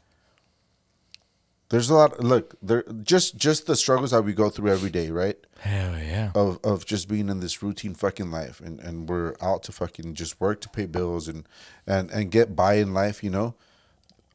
[1.68, 2.20] there's a lot.
[2.20, 5.36] Look, there just just the struggles that we go through every day, right?
[5.60, 6.30] Hell yeah.
[6.34, 10.14] of of just being in this routine fucking life and and we're out to fucking
[10.14, 11.48] just work to pay bills and
[11.86, 13.54] and and get by in life you know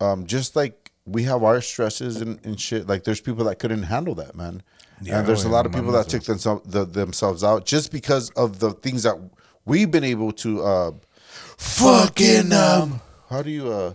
[0.02, 3.84] um just like we have our stresses and, and shit like there's people that couldn't
[3.84, 4.64] handle that man
[5.00, 7.92] Yeah, and there's a yeah, lot of people that took themselves the, themselves out just
[7.92, 9.16] because of the things that
[9.64, 10.92] we've been able to uh
[11.58, 13.94] fucking um how do you uh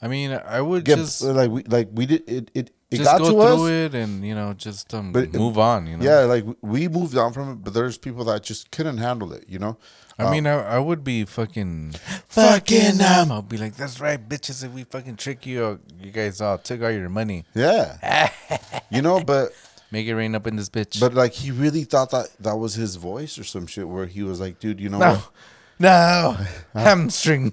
[0.00, 3.04] I mean, I would get just like we like we did it it, it just
[3.04, 5.86] got go to through us it and you know just um, But- move on.
[5.86, 6.04] You know.
[6.04, 9.44] yeah like we moved on from it but there's people that just couldn't handle it
[9.48, 9.76] you know
[10.20, 11.94] I mean, I, I would be fucking
[12.26, 14.64] Fucking, um, I'll be like, that's right, bitches.
[14.64, 17.44] If we fucking trick you, uh, you guys all took all your money.
[17.54, 18.32] Yeah.
[18.90, 19.52] you know, but
[19.90, 21.00] Make it rain up in this bitch.
[21.00, 24.22] but like he really thought that that was his voice or some shit where he
[24.22, 25.30] was like, dude, you know no, what?
[25.78, 26.36] No,
[26.74, 27.52] hamstring.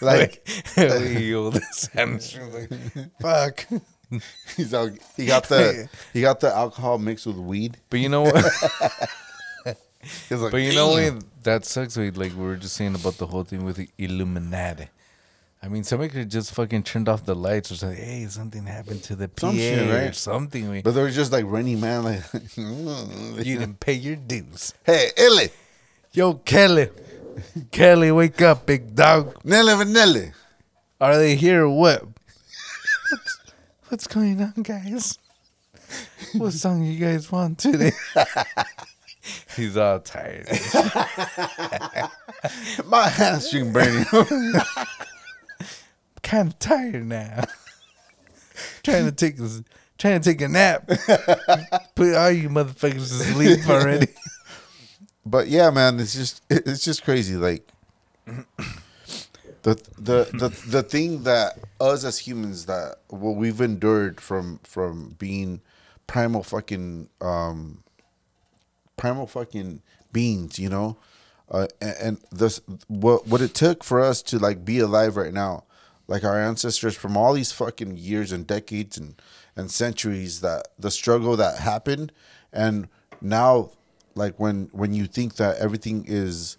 [0.00, 2.52] Like we hold this hamstring.
[2.52, 3.66] Like, fuck.
[4.56, 7.78] he's all, he got the he got the alcohol mixed with weed.
[7.90, 8.34] But you know what?
[9.64, 11.24] Like, but you know what?
[11.44, 11.96] That sucks.
[11.96, 14.88] Like like we were just saying about the whole thing with the Illuminati.
[15.64, 17.96] I mean, somebody could have just fucking turned off the lights or something.
[17.96, 20.82] Hey, something happened to the PA Some shit, or something.
[20.82, 22.24] But they were just like running man, like
[22.56, 24.74] you didn't pay your dues.
[24.84, 25.50] Hey, Illy,
[26.14, 26.90] Yo, Kelly.
[27.70, 29.34] Kelly, wake up, big dog.
[29.44, 30.34] Nelly Vanelli.
[31.00, 32.02] Are they here or what?
[33.10, 33.40] What's,
[33.88, 35.18] what's going on, guys?
[36.34, 37.92] What song you guys want today?
[39.56, 40.48] He's all tired.
[42.84, 44.04] My hamstring burning.
[46.22, 47.44] kind of tired now.
[48.82, 49.48] trying to take a,
[49.96, 50.86] trying to take a nap.
[51.94, 54.08] Put all you motherfuckers to sleep already.
[55.24, 57.36] But yeah, man, it's just it's just crazy.
[57.36, 57.66] Like
[59.62, 65.16] the the the the thing that us as humans that what we've endured from from
[65.18, 65.60] being
[66.06, 67.82] primal fucking um
[68.96, 70.96] primal fucking beings, you know.
[71.50, 75.34] Uh, and, and this what what it took for us to like be alive right
[75.34, 75.64] now,
[76.08, 79.20] like our ancestors from all these fucking years and decades and
[79.54, 82.10] and centuries that the struggle that happened,
[82.52, 82.88] and
[83.20, 83.70] now,
[84.14, 86.56] like when when you think that everything is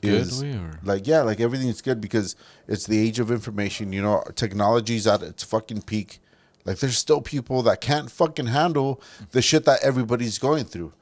[0.00, 0.44] Good is
[0.84, 2.36] like yeah, like everything is good because
[2.68, 3.92] it's the age of information.
[3.92, 6.20] You know, technology's at its fucking peak.
[6.64, 9.00] Like there's still people that can't fucking handle
[9.32, 10.92] the shit that everybody's going through.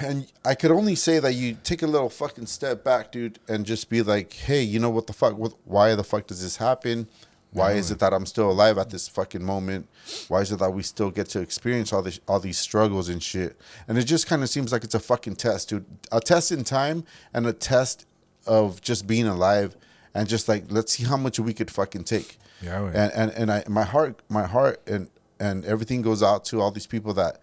[0.00, 3.64] And I could only say that you take a little fucking step back, dude, and
[3.64, 5.36] just be like, hey, you know what the fuck?
[5.36, 7.08] What, why the fuck does this happen?
[7.52, 9.88] Why is it that I'm still alive at this fucking moment?
[10.28, 13.20] Why is it that we still get to experience all this, all these struggles and
[13.22, 13.58] shit?
[13.88, 15.84] And it just kind of seems like it's a fucking test, dude.
[16.12, 18.06] A test in time and a test
[18.46, 19.76] of just being alive,
[20.14, 22.38] and just like let's see how much we could fucking take.
[22.62, 26.60] Yeah, and and and I, my heart, my heart, and and everything goes out to
[26.60, 27.40] all these people that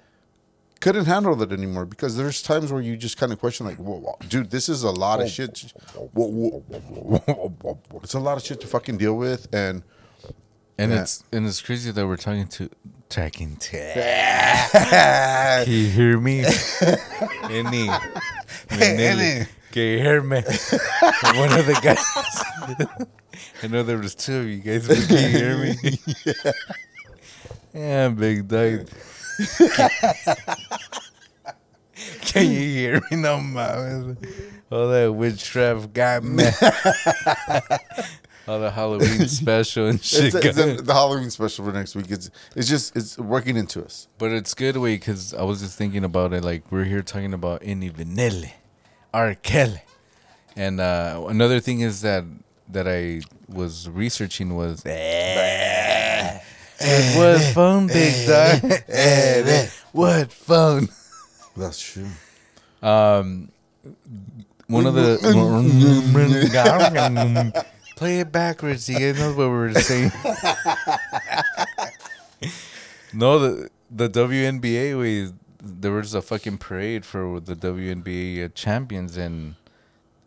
[0.79, 3.97] couldn't handle it anymore because there's times where you just kind of question like, whoa,
[3.97, 5.73] whoa, dude, this is a lot of shit.
[6.13, 6.63] Whoa.
[8.03, 9.83] It's a lot of shit to fucking deal with, and
[10.77, 11.01] And Yeah.
[11.01, 12.69] it's and it's crazy that we're talking to
[13.09, 13.77] talking to.
[15.65, 16.45] Can you hear me?
[17.49, 17.89] Any,
[18.69, 19.45] Any.
[19.71, 20.37] Can you hear me?
[20.41, 23.07] One of the guys.
[23.63, 25.75] I know there was two of you guys, but can you hear me?
[27.73, 28.87] yeah, big dog.
[32.21, 33.17] Can you hear me?
[33.17, 34.17] No, man.
[34.71, 36.43] All that witchcraft got me.
[38.47, 40.33] The Halloween special and shit.
[40.33, 42.09] it's, it's in the Halloween special for next week.
[42.09, 44.07] It's it's just it's working into us.
[44.17, 46.45] But it's good way because I was just thinking about it.
[46.45, 48.53] Like we're here talking about Inni Vanelli,
[49.13, 49.35] R.
[49.35, 49.81] Kelly,
[50.55, 52.23] and uh, another thing is that
[52.69, 54.91] that I was researching was eh.
[54.91, 56.39] eh.
[56.79, 57.93] it was phone, eh.
[57.93, 59.69] big dog.
[59.91, 60.87] what phone?
[61.57, 62.07] That's true.
[62.81, 63.51] Um,
[64.67, 65.17] one of the
[67.97, 68.87] play it backwards.
[68.87, 70.11] You guys know what we were saying.
[73.13, 79.17] no, the the WNBA we there was a fucking parade for the WNBA uh, champions
[79.17, 79.55] and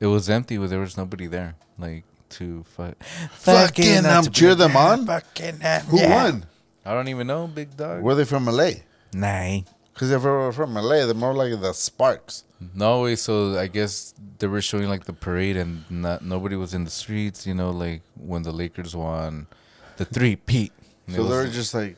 [0.01, 0.59] it was empty.
[0.59, 3.03] Where there was nobody there, like to fuck.
[3.33, 5.07] Fucking not um, to cheer be- them on.
[5.07, 6.25] Fucking uh, Who yeah.
[6.25, 6.47] won?
[6.85, 8.03] I don't even know, big dog.
[8.03, 8.71] Were they from LA?
[9.13, 9.61] Nah.
[10.01, 12.45] Because if they were from LA, they're more like the Sparks.
[12.75, 13.17] No way.
[13.17, 16.91] So I guess they were showing like the parade, and not nobody was in the
[16.91, 17.47] streets.
[17.47, 19.47] You know, like when the Lakers won
[19.99, 20.73] the three peat.
[21.07, 21.97] So they were just like,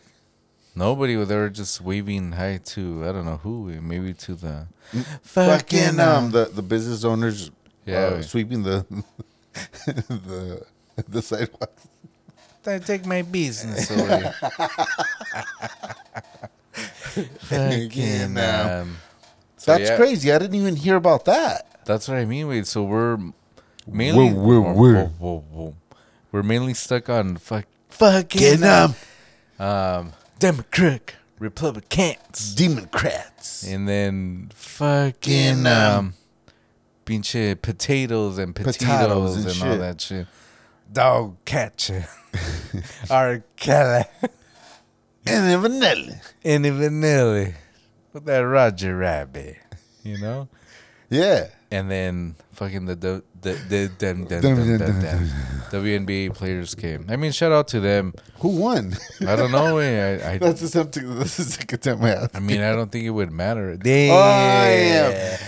[0.75, 1.15] nobody.
[1.15, 3.71] They were just waving hi to I don't know who.
[3.81, 4.67] Maybe to the
[5.23, 7.53] fucking um the, the business owners
[7.87, 8.85] Yeah, uh, sweeping the
[9.87, 10.67] the
[11.07, 11.87] the sidewalks.
[12.67, 14.33] I take my business away.
[17.41, 18.97] Fucking um,
[19.57, 20.33] so That's yeah, crazy.
[20.33, 21.85] I didn't even hear about that.
[21.85, 22.49] That's what I mean.
[22.49, 23.19] Wait, so we're
[23.87, 25.05] mainly Whoa, whoa, whoa.
[25.19, 25.75] whoa, whoa.
[26.31, 28.95] we're mainly stuck on fuck fucking um
[29.59, 33.67] um Democrat Republicans, Democrats.
[33.67, 36.15] and then fucking um, um,
[37.05, 40.27] pinche potatoes and Potatoes potatoes and and, all that shit.
[40.93, 42.07] Dog catcher,
[43.11, 43.43] R.
[43.57, 44.05] Kelly,
[45.27, 46.21] And then vanilla.
[46.45, 47.53] and vanilla
[48.13, 49.57] with that Roger Rabbit,
[50.03, 50.49] you know.
[51.11, 51.49] Yeah.
[51.71, 55.29] And then fucking the the the, the them, them, Dum, them, them, them.
[55.71, 57.07] WNBA players came.
[57.09, 58.15] I mean, shout out to them.
[58.41, 58.95] Who won?
[59.27, 59.79] I don't know.
[59.79, 61.19] eh, I I, That's the something.
[61.19, 62.37] This is the second time I asked.
[62.37, 63.77] I mean, I don't think it would matter.
[63.85, 65.39] Oh, yeah.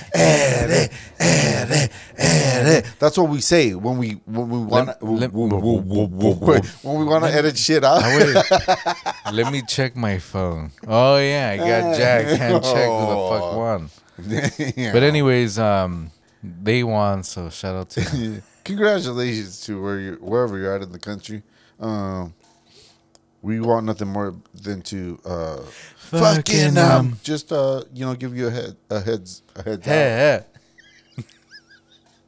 [2.98, 7.84] That's what we say when we when we want when we want to edit shit
[7.84, 8.00] out.
[8.04, 9.32] Oh, wait.
[9.32, 10.70] Let me check my phone.
[10.86, 12.26] Oh yeah, I got Jack.
[12.38, 13.90] Can't check who the fuck won.
[14.92, 16.10] But anyways, um,
[16.62, 17.22] they won.
[17.22, 18.42] So shout out to them.
[18.64, 21.42] Congratulations to where you wherever you're at in the country.
[21.80, 22.34] Um,
[23.42, 25.58] we want nothing more than to uh,
[25.96, 29.84] fucking um, um, just uh, you know, give you a head a heads a heads.
[29.84, 30.42] Hey,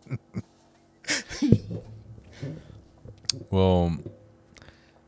[0.09, 0.17] hey.
[3.51, 3.97] well,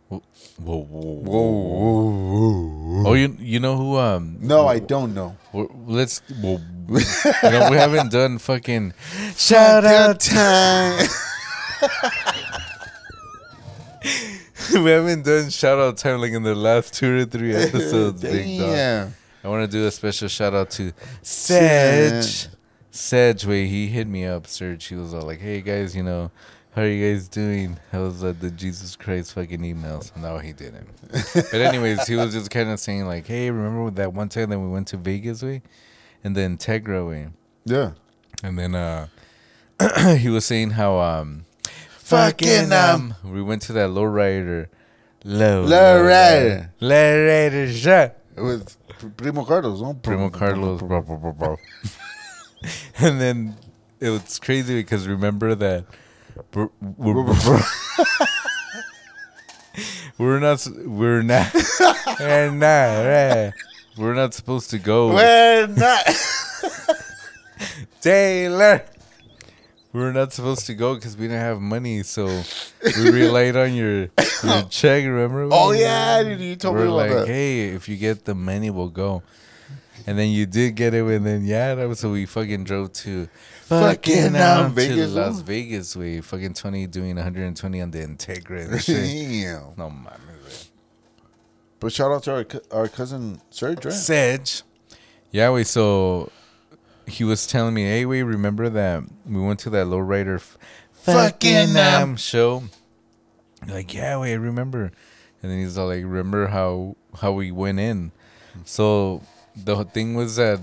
[0.09, 0.23] whoa,
[0.59, 3.11] whoa, whoa, Whoa, whoa, whoa.
[3.11, 3.97] Oh, you you know who?
[3.99, 5.37] Um, No, I don't know.
[5.53, 6.23] let's.
[6.43, 7.03] Well, know, we
[7.77, 8.95] haven't done fucking
[9.37, 10.21] shout out.
[10.21, 11.07] time.
[14.73, 18.23] we haven't done shout out time like in the last two or three episodes.
[18.23, 18.71] Big dog.
[18.71, 19.15] Damn.
[19.45, 22.49] I want to do a special shout out to Sedge.
[22.91, 23.47] Sedge.
[23.47, 24.87] Wait, he hit me up, Serge.
[24.87, 26.31] He was all like, "Hey guys, you know,
[26.75, 30.15] how are you guys doing?" How was uh, the Jesus Christ fucking emails?
[30.17, 30.89] No, he didn't.
[31.35, 34.59] but anyways, he was just kind of saying like, "Hey, remember that one time that
[34.59, 35.63] we went to Vegas way,
[36.25, 37.29] and the Integra way,
[37.65, 37.93] Yeah.
[38.43, 39.07] and then uh,
[40.19, 41.45] he was saying how um,
[41.99, 44.67] Fucking, um, we went to that lowrider,
[45.25, 46.71] low Lowrider.
[46.81, 48.77] lowrider shot." With
[49.17, 49.95] Primo Carlos, no?
[49.95, 51.57] Primo Carlos, bro, bro, bro, bro.
[52.99, 53.57] and then
[54.01, 55.87] it was crazy because remember that
[56.55, 56.69] we're,
[57.21, 57.65] not
[60.19, 60.67] we're not
[62.21, 63.53] we're not.
[63.99, 66.05] we're not supposed to go We're not.
[68.01, 68.85] Taylor.
[69.93, 72.27] We're not supposed to go because we didn't have money, so
[72.85, 74.09] we relied on your
[74.45, 75.05] your check.
[75.05, 75.49] Remember?
[75.51, 77.27] Oh yeah, dude, you told we're me about like, that.
[77.27, 79.23] hey, if you get the money, we'll go.
[80.07, 82.93] And then you did get it, and then yeah, that was so we fucking drove
[83.05, 83.29] to
[83.69, 85.41] Fucking, um, to Las?
[85.41, 85.95] Vegas.
[85.95, 88.97] We fucking Tony doing 120 on the Integra and shit.
[89.45, 89.75] Damn.
[89.77, 90.28] no mames.
[91.81, 93.95] But shout out to our cou- our cousin Serge, right?
[93.95, 94.63] Sedge.
[95.31, 95.67] Yeah, wait.
[95.67, 96.31] So
[97.07, 100.59] he was telling me, hey, wait, remember that we went to that lowrider f-
[100.93, 102.65] Fucking, um, um, show?
[103.67, 104.91] Like, yeah, wait, I remember.
[105.43, 108.13] And then he's all like, remember how how we went in?
[108.65, 109.23] So
[109.57, 110.61] the thing was that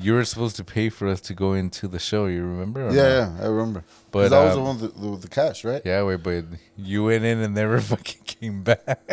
[0.00, 2.26] you were supposed to pay for us to go into the show.
[2.26, 2.90] You remember?
[2.92, 3.84] Yeah, yeah, I remember.
[4.10, 5.82] But, I was um, the one with the, with the cash, right?
[5.84, 6.44] Yeah, wait, but
[6.76, 9.06] you went in and never fucking came back.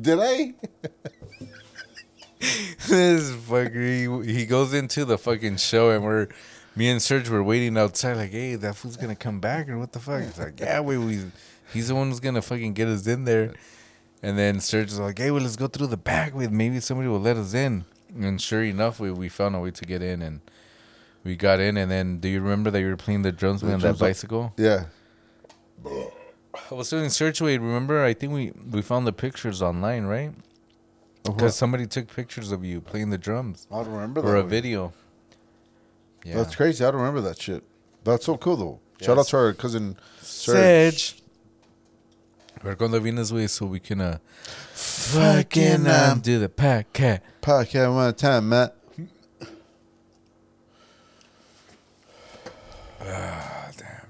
[0.00, 0.54] Did I?
[2.88, 6.28] this fucker, he, he goes into the fucking show and we're,
[6.74, 9.92] me and Serge were waiting outside like, hey, that fool's gonna come back or what
[9.92, 10.22] the fuck?
[10.22, 11.20] It's like, yeah, wait, we,
[11.72, 13.54] he's the one who's gonna fucking get us in there.
[14.22, 17.08] And then Serge is like, hey, well, let's go through the back with maybe somebody
[17.08, 17.84] will let us in.
[18.18, 20.40] And sure enough, we, we found a way to get in and
[21.24, 21.76] we got in.
[21.76, 23.90] And then, do you remember that you were playing the drums The on drums that
[23.90, 23.98] up.
[23.98, 24.52] bicycle?
[24.56, 24.86] Yeah.
[26.70, 27.58] I was doing search wait.
[27.58, 30.32] Remember, I think we we found the pictures online, right?
[31.22, 34.28] Because somebody took pictures of you playing the drums I don't remember that.
[34.28, 34.48] or a one.
[34.48, 34.92] video.
[36.24, 36.84] Yeah, That's crazy.
[36.84, 37.62] I don't remember that shit.
[38.04, 38.80] That's so cool though.
[39.00, 41.16] Shout out to our cousin Serge.
[42.60, 44.18] A ver cuando vienes, güey, so we can uh,
[44.74, 47.22] Fucking um, do the pack cat.
[47.42, 48.74] podcast one time, Matt.
[53.00, 54.06] Ah, damn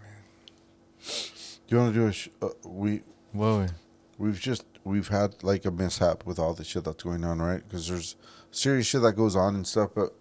[1.69, 3.71] You want to do a sh- uh, we Whoa, güey.
[4.19, 7.63] we've just we've had like a mishap with all the shit that's going on, right?
[7.69, 8.17] Because there's
[8.53, 10.15] serious shit that goes on and stuff, but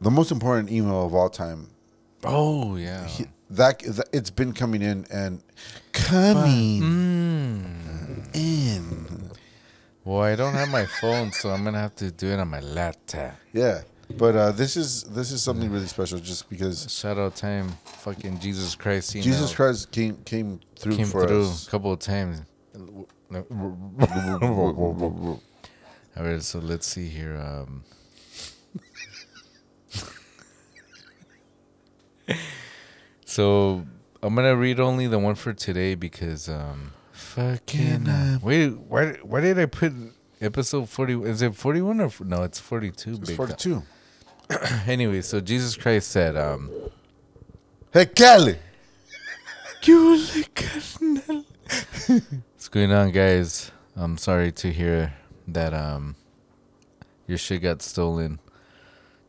[0.00, 1.68] the most important email of all time
[2.22, 3.06] Oh, yeah.
[3.06, 5.42] he- that, that it's been coming in and
[5.92, 8.34] coming Mm.
[8.34, 9.30] in.
[10.04, 12.60] Well, I don't have my phone, so I'm gonna have to do it on my
[12.60, 13.34] laptop.
[13.52, 13.82] Yeah,
[14.16, 18.38] but uh, this is this is something really special, just because Shout out time, fucking
[18.40, 19.14] Jesus Christ.
[19.14, 21.66] you Jesus know, Christ came came through came for through us.
[21.68, 22.42] a couple of times.
[26.16, 27.36] All right, so let's see here.
[27.36, 27.84] Um,
[33.30, 33.86] so
[34.24, 39.40] I'm gonna read only the one for today because um, fucking uh, wait, why why
[39.40, 39.92] did I put
[40.40, 41.14] episode forty?
[41.14, 42.42] Is it forty one or no?
[42.42, 43.14] It's forty two.
[43.14, 43.84] It's forty two.
[44.84, 46.72] Anyway, so Jesus Christ said, um,
[47.92, 48.56] Hey, Cali.
[52.08, 53.70] What's going on, guys?
[53.94, 55.14] I'm sorry to hear
[55.46, 56.16] that um
[57.28, 58.40] your shit got stolen.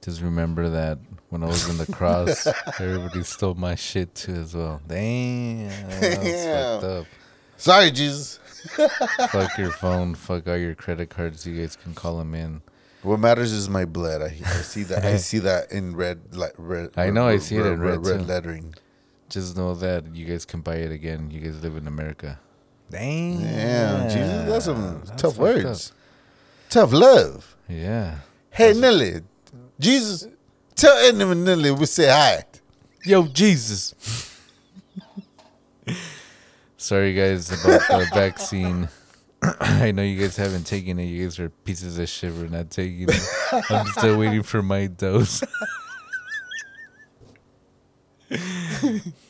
[0.02, 0.98] Just remember that
[1.32, 2.46] when I was in the cross,
[2.80, 4.82] everybody stole my shit too as well.
[4.86, 7.06] Damn, that's fucked up.
[7.56, 8.38] Sorry, Jesus.
[9.32, 10.14] Fuck your phone.
[10.14, 11.48] Fuck all your credit cards.
[11.48, 12.62] You guys can call them in.
[13.02, 14.22] What matters is my blood.
[14.22, 15.06] I, I see that.
[15.06, 16.90] I see that in red, like red.
[16.98, 18.76] I know, I see it in red, red lettering.
[19.30, 21.32] Just know that you guys can buy it again.
[21.32, 22.40] You guys live in America.
[22.90, 25.94] Damn, Damn, Jesus, that's some That's tough words.
[26.70, 27.56] Tough love.
[27.70, 28.18] Yeah.
[28.50, 29.22] Hey, Nelly.
[29.80, 30.28] Jesus,
[30.82, 32.44] tell enemy Nelly we say hi.
[33.06, 33.94] Yo, Jesus.
[36.78, 38.90] Sorry, guys, about the vaccine.
[39.60, 41.06] I know you guys haven't taken it.
[41.06, 43.22] You guys are pieces of shit for not taking it.
[43.70, 45.44] I'm still waiting for my dose.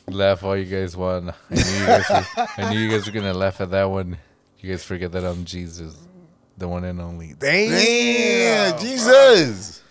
[0.08, 1.34] laugh all you guys want.
[1.50, 4.16] I knew you guys were, I knew you guys were gonna laugh at that one.
[4.58, 5.94] You guys forget that I'm Jesus,
[6.56, 7.34] the one and only.
[7.38, 9.81] Damn, Jesus.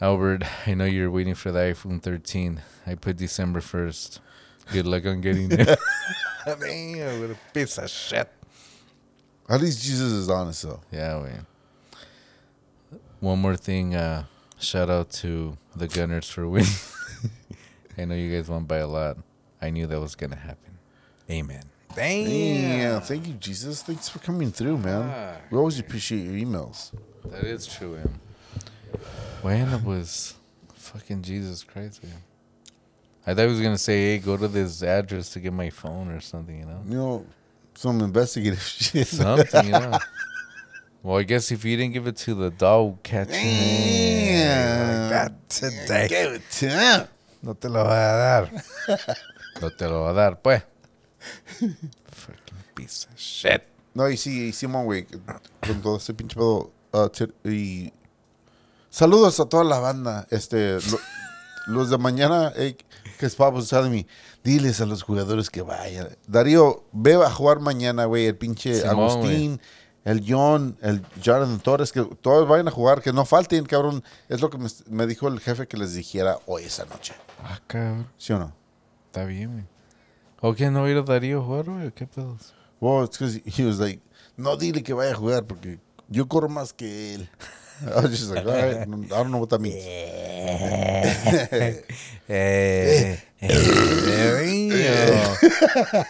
[0.00, 2.60] Albert, I know you're waiting for the iPhone 13.
[2.86, 4.20] I put December 1st.
[4.72, 5.76] Good luck on getting there.
[6.44, 8.28] Damn, what a piece of shit.
[9.48, 10.80] At least Jesus is honest, though.
[10.90, 11.46] Yeah, man.
[13.20, 13.94] One more thing.
[13.94, 14.24] Uh,
[14.58, 16.68] shout out to the Gunners for winning.
[17.98, 19.16] I know you guys won by a lot.
[19.62, 20.78] I knew that was going to happen.
[21.30, 21.62] Amen.
[21.94, 23.00] Damn.
[23.00, 23.82] Thank you, Jesus.
[23.82, 25.10] Thanks for coming through, man.
[25.14, 26.92] Ah, We always appreciate your emails.
[27.24, 28.20] That is true, man.
[29.42, 30.34] When was
[30.74, 32.22] fucking Jesus Christ, man?
[33.26, 36.08] I thought he was gonna say, "Hey, go to this address to get my phone
[36.10, 37.26] or something," you know, You know,
[37.74, 39.06] some investigative shit.
[39.08, 39.98] something, you know.
[41.02, 45.10] Well, I guess if you didn't give it to the dog catcher, Damn.
[45.10, 47.08] that today, Give it to him.
[47.42, 48.50] no te lo voy a dar.
[49.62, 50.62] no te lo voy a dar, pues.
[52.10, 53.62] Fucking piece of shit.
[53.94, 55.06] No, y sí, hicimos, güey,
[55.60, 56.70] con todo este pinche pedo.
[56.92, 57.92] Uh, te- y
[58.96, 60.26] saludos a toda la banda.
[60.30, 61.00] Este, lo-
[61.66, 62.76] los de mañana, eh,
[63.18, 64.06] que es para de mí.
[64.42, 66.08] Diles a los jugadores que vayan.
[66.26, 68.26] Darío, ve a jugar mañana, güey.
[68.26, 69.60] El pinche Simón, Agustín,
[70.04, 74.02] el John, el Jonathan Torres, que todos vayan a jugar, que no falten, cabrón.
[74.28, 77.14] Es lo que me, me dijo el jefe que les dijera hoy esa noche.
[77.42, 78.08] Ah, cabrón.
[78.16, 78.54] ¿Sí o no?
[79.06, 79.64] Está bien, güey.
[80.40, 81.86] ¿O qué no ir a Darío a jugar, güey?
[81.88, 82.54] ¿O ¿Qué pedos?
[82.80, 83.18] Well, it's
[83.58, 84.00] he was like,
[84.36, 87.28] no dile que vaya a jugar porque yo corro más que él.
[87.94, 89.84] I was just like, all right, I don't know what that means.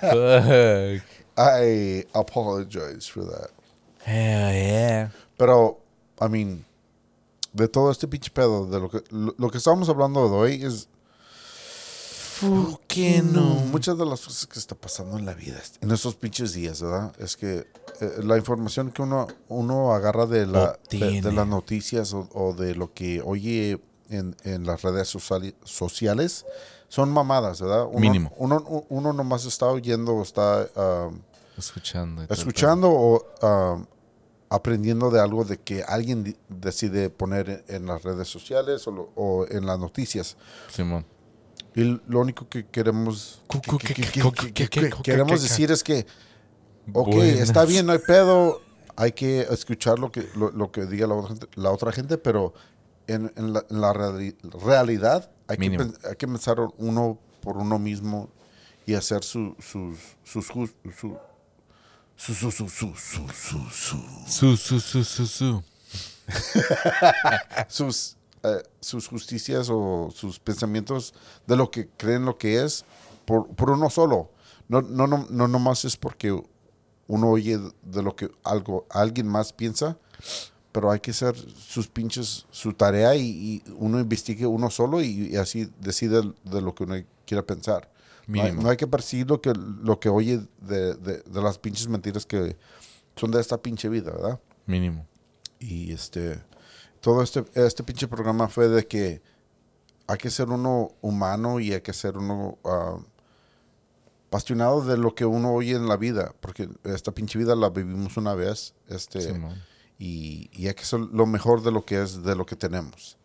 [0.01, 1.03] Fuck.
[1.39, 3.51] I apologize for that.
[4.05, 5.09] Hell yeah.
[5.37, 5.79] Pero,
[6.21, 6.65] I mean,
[7.53, 10.63] de todo este pinche pedo, de lo que, lo, lo que estamos hablando de hoy
[10.63, 10.89] es
[12.41, 16.53] Fucking no, muchas de las cosas que está pasando en la vida en estos pinches
[16.53, 17.13] días, ¿verdad?
[17.19, 17.67] Es que
[18.01, 22.75] eh, la información que uno, uno agarra de, la, de, las noticias o, o de
[22.75, 23.81] lo que oye
[24.11, 26.45] en, en las redes sociales
[26.89, 27.87] son mamadas, ¿verdad?
[27.91, 28.33] Uno, Mínimo.
[28.37, 30.69] Uno, uno nomás está oyendo o está
[31.57, 32.23] Escuchando.
[32.29, 33.87] escuchando o
[34.49, 39.47] aprendiendo de algo de que alguien decide poner en, las redes sociales o, lo- o
[39.49, 40.37] en las noticias.
[40.71, 41.05] Simón.
[41.77, 43.43] Y lo único que queremos,
[45.03, 46.07] queremos que- decir es que,
[46.93, 47.41] ok, Buenas.
[47.41, 48.63] está bien, no hay pedo,
[48.97, 52.17] hay que escuchar lo que, lo, lo que diga la otra gente, la otra gente
[52.19, 52.55] pero
[53.07, 55.93] en, en la, en la reali- realidad hay, que, Mínimo.
[56.09, 58.31] hay que pensar uno por uno mismo
[58.87, 61.17] y hacer su, sus, sus, jus- su,
[62.17, 65.63] su, su, su, su, su, su, su- Su, su, su, su, su.
[67.69, 71.15] sus, eh, sus justicias o sus pensamientos
[71.47, 72.85] de lo que creen lo que es
[73.25, 74.31] por, por uno solo.
[74.69, 76.39] No, no, no, no nomás es porque
[77.09, 79.97] uno oye de lo que algo, alguien más piensa,
[80.73, 85.29] pero hay que hacer sus pinches, su tarea y, y uno investigue uno solo y,
[85.33, 87.91] y así decide de lo que uno quiera pensar.
[88.27, 91.59] No hay, no hay que percibir lo que, lo que oye de, de, de las
[91.59, 92.57] pinches mentiras que
[93.15, 94.41] son de esta pinche vida, ¿verdad?
[94.67, 95.07] Mínimo.
[95.61, 96.43] Y este,
[97.07, 99.23] todo este, este pinche programa fue de que
[100.09, 102.59] hay que ser uno humano y hay que ser uno
[104.29, 108.17] apasionado de lo que uno oye en la vida, porque esta pinche vida la vivimos
[108.17, 109.21] una vez, este,
[110.01, 113.17] y, y hay que ser lo mejor de lo que es, de lo que tenemos.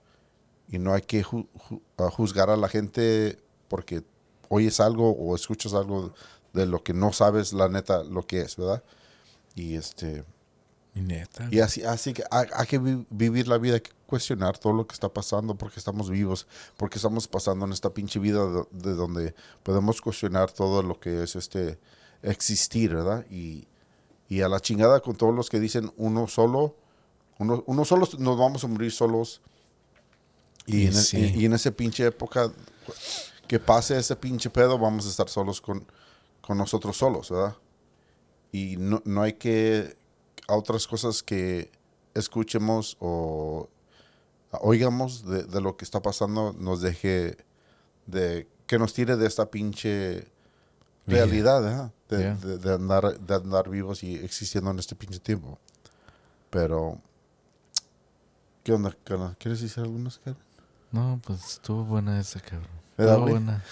[0.69, 4.03] Y no hay que ju- ju- ah, juzgar a la gente porque
[4.49, 6.13] oyes algo o escuchas algo
[6.53, 8.83] de lo que no sabes la neta lo que es, ¿verdad?
[9.55, 10.23] Y este...
[10.93, 11.47] Neta.
[11.51, 14.73] Y así, así que hay, hay que vi- vivir la vida, hay que cuestionar todo
[14.73, 18.63] lo que está pasando, porque estamos vivos, porque estamos pasando en esta pinche vida de,
[18.71, 19.33] de donde
[19.63, 21.79] podemos cuestionar todo lo que es este
[22.23, 23.25] existir, ¿verdad?
[23.31, 23.67] Y,
[24.27, 26.75] y a la chingada con todos los que dicen uno solo,
[27.39, 29.41] uno, uno solo nos vamos a morir solos.
[30.65, 31.17] Y, Y en, sí.
[31.35, 32.51] y- y en esa pinche época
[33.47, 35.85] que pase ese pinche pedo, vamos a estar solos con,
[36.41, 37.55] con nosotros solos, ¿verdad?
[38.51, 39.95] Y no, no hay que
[40.51, 41.71] a otras cosas que
[42.13, 43.69] escuchemos o
[44.61, 47.37] oigamos de, de lo que está pasando nos deje
[48.05, 50.27] de que nos tire de esta pinche
[51.07, 51.91] realidad ¿verdad?
[52.09, 52.35] de, Yeah.
[52.35, 55.57] de- de andar de andar vivos y existiendo en este pinche tiempo
[56.49, 56.99] pero
[58.63, 59.35] qué onda carnal?
[59.39, 60.35] quieres decir algunas cara?
[60.91, 62.67] No, pues estuvo buena esa, cabrón.
[62.97, 63.63] ¿Verdad, Estuvo buena.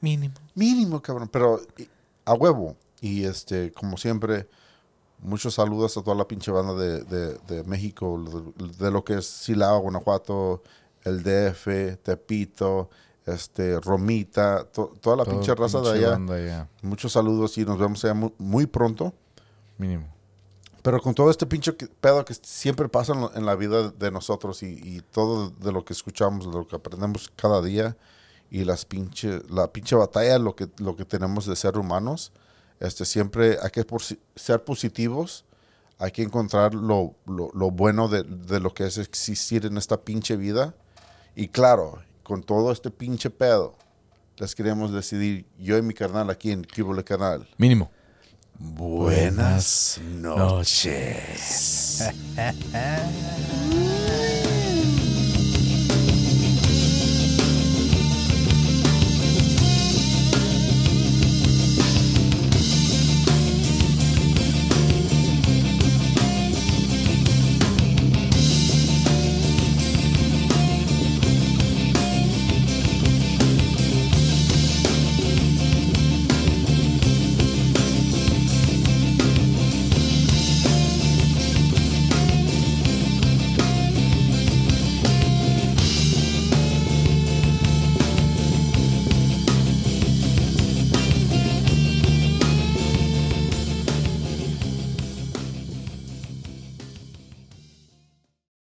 [0.00, 0.34] Mínimo.
[0.54, 1.88] mínimo cabrón pero y-
[2.24, 4.48] a huevo y este como siempre
[5.20, 9.14] muchos saludos a toda la pinche banda de, de- de México de, de lo que
[9.14, 10.62] es Silao Guanajuato
[11.04, 12.90] el DF Tepito
[13.24, 16.68] este Romita to- toda la Todo pinche raza de allá.
[16.82, 19.12] muchos saludos y nos vemos allá mu- muy, pronto.
[19.78, 20.06] Mínimo.
[20.82, 24.66] pero con todo este pinche pedo que siempre pasa en, la vida de nosotros y,
[24.82, 27.96] y todo de lo que escuchamos, de lo que aprendemos cada día
[28.50, 32.30] y las pinche, la pinche batalla, lo que, lo que tenemos de ser humanos,
[32.80, 33.84] este, siempre hay que
[34.34, 35.44] ser positivos,
[35.98, 40.02] hay que encontrar lo, lo- lo bueno de, de lo que es existir en esta
[40.02, 40.74] pinche vida
[41.34, 43.74] y claro, con todo este pinche pedo,
[44.36, 47.48] les queremos decidir yo y mi carnal aquí en Cubole Canal.
[47.56, 47.90] Mínimo.
[48.58, 52.04] Buenas noches.